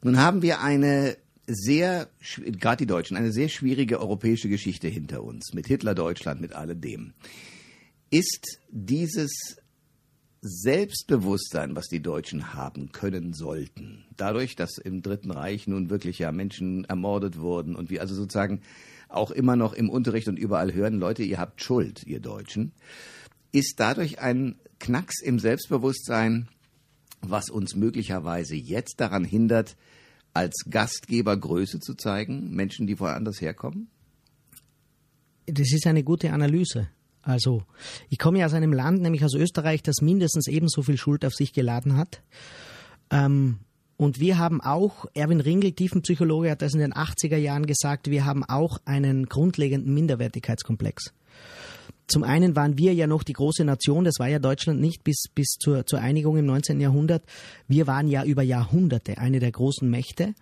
Nun 0.02 0.18
haben 0.18 0.42
wir 0.42 0.60
eine 0.60 1.16
sehr, 1.46 2.08
gerade 2.36 2.78
die 2.78 2.86
Deutschen, 2.86 3.16
eine 3.16 3.32
sehr 3.32 3.48
schwierige 3.48 4.00
europäische 4.00 4.48
Geschichte 4.48 4.88
hinter 4.88 5.22
uns. 5.22 5.52
Mit 5.52 5.66
Hitler-Deutschland, 5.66 6.40
mit 6.40 6.54
alledem. 6.54 7.12
Ist 8.10 8.60
dieses 8.70 9.56
Selbstbewusstsein, 10.42 11.76
was 11.76 11.88
die 11.88 12.00
Deutschen 12.00 12.54
haben 12.54 12.92
können 12.92 13.34
sollten, 13.34 14.06
dadurch, 14.16 14.56
dass 14.56 14.78
im 14.78 15.02
Dritten 15.02 15.30
Reich 15.30 15.66
nun 15.66 15.90
wirklich 15.90 16.18
ja 16.18 16.32
Menschen 16.32 16.84
ermordet 16.86 17.38
wurden 17.38 17.76
und 17.76 17.90
wir 17.90 18.00
also 18.00 18.14
sozusagen 18.14 18.62
auch 19.10 19.30
immer 19.32 19.56
noch 19.56 19.74
im 19.74 19.90
Unterricht 19.90 20.28
und 20.28 20.38
überall 20.38 20.72
hören, 20.72 20.98
Leute, 20.98 21.22
ihr 21.24 21.38
habt 21.38 21.62
Schuld, 21.62 22.06
ihr 22.06 22.20
Deutschen, 22.20 22.72
ist 23.52 23.80
dadurch 23.80 24.20
ein 24.20 24.56
Knacks 24.78 25.20
im 25.20 25.38
Selbstbewusstsein, 25.38 26.48
was 27.20 27.50
uns 27.50 27.74
möglicherweise 27.74 28.54
jetzt 28.54 29.00
daran 29.00 29.24
hindert, 29.24 29.76
als 30.32 30.64
Gastgeber 30.68 31.36
Größe 31.36 31.80
zu 31.80 31.94
zeigen, 31.94 32.50
Menschen, 32.50 32.86
die 32.86 32.98
woanders 33.00 33.40
herkommen? 33.40 33.88
Das 35.46 35.72
ist 35.72 35.86
eine 35.86 36.04
gute 36.04 36.32
Analyse. 36.32 36.88
Also, 37.22 37.64
ich 38.08 38.18
komme 38.18 38.38
ja 38.38 38.46
aus 38.46 38.54
einem 38.54 38.72
Land, 38.72 39.02
nämlich 39.02 39.24
aus 39.24 39.34
Österreich, 39.34 39.82
das 39.82 40.00
mindestens 40.00 40.46
ebenso 40.46 40.82
viel 40.82 40.96
Schuld 40.96 41.24
auf 41.24 41.34
sich 41.34 41.52
geladen 41.52 41.96
hat. 41.96 42.22
Ähm, 43.10 43.58
und 43.96 44.18
wir 44.18 44.38
haben 44.38 44.62
auch, 44.62 45.04
Erwin 45.12 45.40
Ringel, 45.40 45.72
Tiefenpsychologe, 45.72 46.50
hat 46.50 46.62
das 46.62 46.72
in 46.72 46.80
den 46.80 46.94
80er 46.94 47.36
Jahren 47.36 47.66
gesagt, 47.66 48.08
wir 48.10 48.24
haben 48.24 48.44
auch 48.44 48.78
einen 48.86 49.26
grundlegenden 49.26 49.92
Minderwertigkeitskomplex. 49.92 51.12
Zum 52.06 52.24
einen 52.24 52.56
waren 52.56 52.76
wir 52.76 52.92
ja 52.94 53.06
noch 53.06 53.22
die 53.22 53.32
große 53.32 53.64
Nation, 53.64 54.04
das 54.04 54.18
war 54.18 54.28
ja 54.28 54.38
Deutschland 54.38 54.80
nicht 54.80 55.04
bis, 55.04 55.24
bis 55.34 55.56
zur, 55.60 55.86
zur 55.86 56.00
Einigung 56.00 56.36
im 56.36 56.46
19. 56.46 56.80
Jahrhundert. 56.80 57.22
Wir 57.68 57.86
waren 57.86 58.08
ja 58.08 58.24
über 58.24 58.42
Jahrhunderte 58.42 59.18
eine 59.18 59.38
der 59.38 59.52
großen 59.52 59.88
Mächte. 59.88 60.34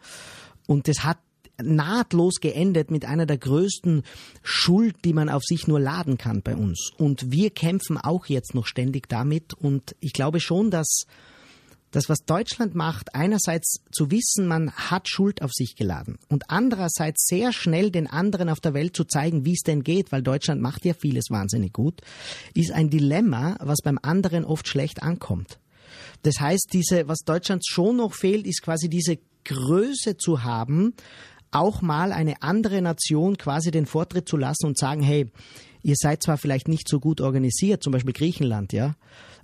Und 0.66 0.88
das 0.88 1.04
hat 1.04 1.18
nahtlos 1.60 2.40
geendet 2.40 2.90
mit 2.90 3.04
einer 3.04 3.26
der 3.26 3.38
größten 3.38 4.02
Schuld, 4.42 4.96
die 5.04 5.12
man 5.12 5.28
auf 5.28 5.42
sich 5.44 5.66
nur 5.66 5.80
laden 5.80 6.16
kann 6.16 6.42
bei 6.42 6.54
uns. 6.56 6.92
Und 6.98 7.32
wir 7.32 7.50
kämpfen 7.50 7.98
auch 7.98 8.26
jetzt 8.26 8.54
noch 8.54 8.66
ständig 8.66 9.08
damit. 9.08 9.54
Und 9.54 9.96
ich 10.00 10.12
glaube 10.12 10.40
schon, 10.40 10.70
dass 10.70 11.06
das, 11.90 12.08
was 12.08 12.18
Deutschland 12.26 12.74
macht, 12.74 13.14
einerseits 13.14 13.80
zu 13.90 14.10
wissen, 14.10 14.46
man 14.46 14.70
hat 14.72 15.08
Schuld 15.08 15.42
auf 15.42 15.52
sich 15.52 15.74
geladen 15.76 16.18
und 16.28 16.50
andererseits 16.50 17.26
sehr 17.26 17.52
schnell 17.52 17.90
den 17.90 18.06
anderen 18.06 18.48
auf 18.48 18.60
der 18.60 18.74
Welt 18.74 18.94
zu 18.94 19.04
zeigen, 19.04 19.44
wie 19.44 19.54
es 19.54 19.62
denn 19.62 19.82
geht, 19.82 20.12
weil 20.12 20.22
Deutschland 20.22 20.60
macht 20.60 20.84
ja 20.84 20.94
vieles 20.94 21.30
wahnsinnig 21.30 21.72
gut, 21.72 22.00
ist 22.54 22.72
ein 22.72 22.90
Dilemma, 22.90 23.56
was 23.60 23.78
beim 23.82 23.98
anderen 24.02 24.44
oft 24.44 24.68
schlecht 24.68 25.02
ankommt. 25.02 25.58
Das 26.22 26.40
heißt, 26.40 26.68
diese, 26.72 27.08
was 27.08 27.18
Deutschland 27.24 27.64
schon 27.66 27.96
noch 27.96 28.14
fehlt, 28.14 28.46
ist 28.46 28.62
quasi 28.62 28.88
diese 28.88 29.18
Größe 29.44 30.16
zu 30.16 30.42
haben, 30.42 30.94
auch 31.50 31.80
mal 31.80 32.12
eine 32.12 32.42
andere 32.42 32.82
Nation 32.82 33.38
quasi 33.38 33.70
den 33.70 33.86
Vortritt 33.86 34.28
zu 34.28 34.36
lassen 34.36 34.66
und 34.66 34.78
sagen, 34.78 35.02
hey, 35.02 35.30
ihr 35.82 35.94
seid 35.96 36.22
zwar 36.22 36.36
vielleicht 36.36 36.68
nicht 36.68 36.88
so 36.88 37.00
gut 37.00 37.20
organisiert, 37.20 37.82
zum 37.82 37.92
Beispiel 37.92 38.12
Griechenland, 38.12 38.72
ja, 38.72 38.96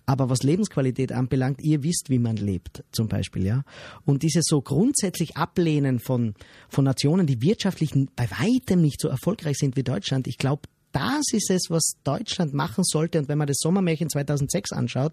aber 0.07 0.29
was 0.29 0.43
Lebensqualität 0.43 1.13
anbelangt, 1.13 1.63
ihr 1.63 1.83
wisst, 1.83 2.11
wie 2.11 2.19
man 2.19 2.37
lebt, 2.37 2.85
zum 2.93 3.09
Beispiel, 3.09 3.45
ja. 3.45 3.63
Und 4.05 4.23
dieses 4.23 4.45
so 4.47 4.61
grundsätzlich 4.61 5.37
Ablehnen 5.37 5.99
von, 5.99 6.35
von 6.69 6.85
Nationen, 6.85 7.27
die 7.27 7.41
wirtschaftlich 7.41 7.93
bei 8.15 8.29
weitem 8.31 8.81
nicht 8.81 9.01
so 9.01 9.09
erfolgreich 9.09 9.57
sind 9.57 9.77
wie 9.77 9.83
Deutschland, 9.83 10.27
ich 10.27 10.39
glaube, 10.39 10.63
das 10.95 11.25
ist 11.33 11.51
es, 11.51 11.67
was 11.71 11.95
Deutschland 12.05 12.55
machen 12.55 12.85
sollte. 12.85 13.19
Und 13.19 13.29
wenn 13.29 13.39
man 13.39 13.49
das 13.49 13.59
Sommermärchen 13.59 14.09
2006 14.09 14.73
anschaut, 14.73 15.13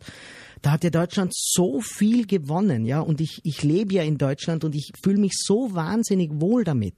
da 0.62 0.72
hat 0.72 0.84
ja 0.84 0.92
Deutschland 0.92 1.34
so 1.36 1.82
viel 1.82 2.28
gewonnen, 2.28 2.86
ja. 2.86 3.00
Und 3.00 3.20
ich, 3.20 3.42
ich 3.44 3.64
lebe 3.64 3.96
ja 3.96 4.04
in 4.04 4.20
Deutschland 4.20 4.64
und 4.64 4.76
ich 4.76 4.92
fühle 5.04 5.20
mich 5.20 5.34
so 5.36 5.74
wahnsinnig 5.74 6.30
wohl 6.34 6.64
damit. 6.64 6.94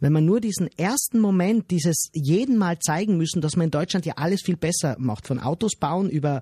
Wenn 0.00 0.12
man 0.12 0.24
nur 0.24 0.40
diesen 0.40 0.68
ersten 0.78 1.20
Moment, 1.20 1.70
dieses 1.70 2.08
jeden 2.14 2.56
Mal 2.56 2.78
zeigen 2.78 3.16
müssen, 3.18 3.42
dass 3.42 3.56
man 3.56 3.66
in 3.66 3.70
Deutschland 3.70 4.06
ja 4.06 4.14
alles 4.16 4.40
viel 4.42 4.56
besser 4.56 4.96
macht. 4.98 5.26
Von 5.26 5.38
Autos 5.38 5.72
bauen 5.78 6.08
über, 6.08 6.40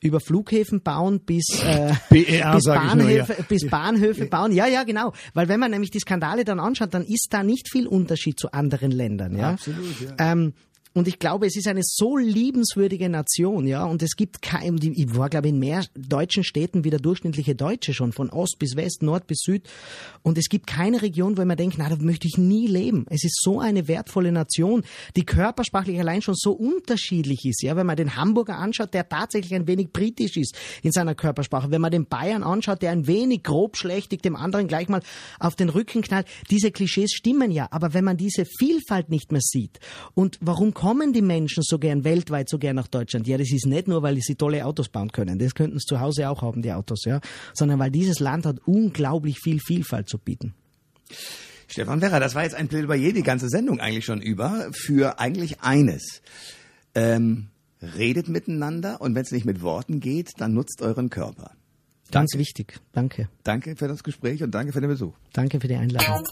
über 0.00 0.20
Flughäfen 0.20 0.82
bauen 0.82 1.20
bis, 1.20 1.46
äh, 1.64 1.92
BER, 2.10 2.10
bis, 2.10 2.30
ich 2.32 2.44
nur, 2.44 2.74
ja. 2.74 2.80
Bahnhöfe, 2.80 3.44
bis 3.48 3.66
Bahnhöfe 3.68 4.26
bauen. 4.26 4.52
Ja, 4.52 4.66
ja, 4.66 4.84
genau. 4.84 5.12
Weil 5.32 5.48
wenn 5.48 5.58
man 5.58 5.72
nämlich 5.72 5.90
die 5.90 6.00
Skandale 6.00 6.44
dann 6.44 6.60
anschaut, 6.60 6.94
dann 6.94 7.04
ist 7.04 7.28
da 7.30 7.42
nicht 7.42 7.70
viel 7.70 7.88
Unterschied 7.88 8.38
zu 8.38 8.52
anderen 8.52 8.92
Ländern, 8.92 9.36
ja. 9.36 9.50
Absolut, 9.50 10.00
ja. 10.00 10.32
Ähm, 10.32 10.52
und 10.94 11.08
ich 11.08 11.18
glaube, 11.18 11.46
es 11.46 11.56
ist 11.56 11.66
eine 11.66 11.80
so 11.82 12.16
liebenswürdige 12.16 13.08
Nation, 13.08 13.66
ja, 13.66 13.84
und 13.84 14.00
es 14.00 14.14
gibt 14.14 14.42
kein, 14.42 14.78
ich 14.80 15.16
war 15.16 15.28
glaube 15.28 15.48
ich 15.48 15.52
in 15.52 15.58
mehr 15.58 15.84
deutschen 15.96 16.44
Städten 16.44 16.84
wie 16.84 16.90
der 16.90 17.00
durchschnittliche 17.00 17.56
Deutsche 17.56 17.92
schon, 17.94 18.12
von 18.12 18.30
Ost 18.30 18.58
bis 18.60 18.76
West, 18.76 19.02
Nord 19.02 19.26
bis 19.26 19.40
Süd, 19.40 19.68
und 20.22 20.38
es 20.38 20.48
gibt 20.48 20.68
keine 20.68 21.02
Region, 21.02 21.36
wo 21.36 21.44
mir 21.44 21.56
denke, 21.56 21.76
na, 21.78 21.88
da 21.88 21.96
möchte 21.96 22.28
ich 22.28 22.38
nie 22.38 22.68
leben. 22.68 23.06
Es 23.10 23.24
ist 23.24 23.42
so 23.42 23.58
eine 23.58 23.88
wertvolle 23.88 24.30
Nation, 24.30 24.84
die 25.16 25.24
körpersprachlich 25.24 25.98
allein 25.98 26.22
schon 26.22 26.36
so 26.36 26.52
unterschiedlich 26.52 27.44
ist, 27.44 27.62
ja, 27.62 27.74
wenn 27.74 27.86
man 27.86 27.96
den 27.96 28.14
Hamburger 28.14 28.58
anschaut, 28.58 28.94
der 28.94 29.08
tatsächlich 29.08 29.54
ein 29.54 29.66
wenig 29.66 29.92
britisch 29.92 30.36
ist 30.36 30.56
in 30.82 30.92
seiner 30.92 31.16
Körpersprache, 31.16 31.72
wenn 31.72 31.80
man 31.80 31.90
den 31.90 32.06
Bayern 32.06 32.44
anschaut, 32.44 32.82
der 32.82 32.92
ein 32.92 33.08
wenig 33.08 33.42
grobschlächtig 33.42 34.22
dem 34.22 34.36
anderen 34.36 34.68
gleich 34.68 34.88
mal 34.88 35.02
auf 35.40 35.56
den 35.56 35.70
Rücken 35.70 36.02
knallt, 36.02 36.28
diese 36.50 36.70
Klischees 36.70 37.10
stimmen 37.12 37.50
ja, 37.50 37.66
aber 37.72 37.94
wenn 37.94 38.04
man 38.04 38.16
diese 38.16 38.44
Vielfalt 38.44 39.10
nicht 39.10 39.32
mehr 39.32 39.40
sieht 39.42 39.80
und 40.14 40.38
warum 40.40 40.72
kommen 40.84 41.14
die 41.14 41.22
Menschen 41.22 41.62
so 41.62 41.78
gern 41.78 42.04
weltweit 42.04 42.50
so 42.50 42.58
gern 42.58 42.76
nach 42.76 42.88
Deutschland? 42.88 43.26
Ja, 43.26 43.38
das 43.38 43.50
ist 43.50 43.64
nicht 43.64 43.88
nur, 43.88 44.02
weil 44.02 44.18
sie 44.20 44.34
tolle 44.34 44.66
Autos 44.66 44.90
bauen 44.90 45.10
können. 45.10 45.38
Das 45.38 45.54
könnten 45.54 45.78
sie 45.78 45.86
zu 45.86 45.98
Hause 45.98 46.28
auch 46.28 46.42
haben, 46.42 46.60
die 46.60 46.74
Autos, 46.74 47.06
ja. 47.06 47.22
Sondern 47.54 47.78
weil 47.78 47.90
dieses 47.90 48.20
Land 48.20 48.44
hat 48.44 48.58
unglaublich 48.66 49.38
viel 49.38 49.60
Vielfalt 49.60 50.10
zu 50.10 50.18
bieten. 50.18 50.52
Stefan 51.68 52.02
Werrer, 52.02 52.20
das 52.20 52.34
war 52.34 52.42
jetzt 52.42 52.54
ein 52.54 52.68
Plädoyer, 52.68 53.12
die 53.12 53.22
ganze 53.22 53.48
Sendung 53.48 53.80
eigentlich 53.80 54.04
schon 54.04 54.20
über, 54.20 54.68
für 54.74 55.18
eigentlich 55.18 55.62
eines. 55.62 56.20
Ähm, 56.94 57.48
redet 57.80 58.28
miteinander 58.28 59.00
und 59.00 59.14
wenn 59.14 59.22
es 59.22 59.32
nicht 59.32 59.46
mit 59.46 59.62
Worten 59.62 60.00
geht, 60.00 60.32
dann 60.36 60.52
nutzt 60.52 60.82
euren 60.82 61.08
Körper. 61.08 61.52
Ganz 62.10 62.30
danke. 62.30 62.38
wichtig. 62.38 62.80
Danke. 62.92 63.28
Danke 63.42 63.76
für 63.76 63.88
das 63.88 64.02
Gespräch 64.02 64.42
und 64.42 64.54
danke 64.54 64.72
für 64.72 64.80
den 64.80 64.88
Besuch. 64.90 65.12
Danke 65.32 65.60
für 65.60 65.68
die 65.68 65.76
Einladung. 65.76 66.24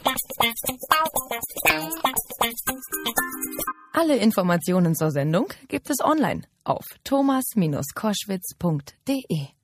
Alle 3.93 4.17
Informationen 4.17 4.95
zur 4.95 5.11
Sendung 5.11 5.49
gibt 5.69 5.91
es 5.91 6.01
online 6.01 6.43
auf 6.65 6.87
thomas-koschwitz.de. 7.05 9.62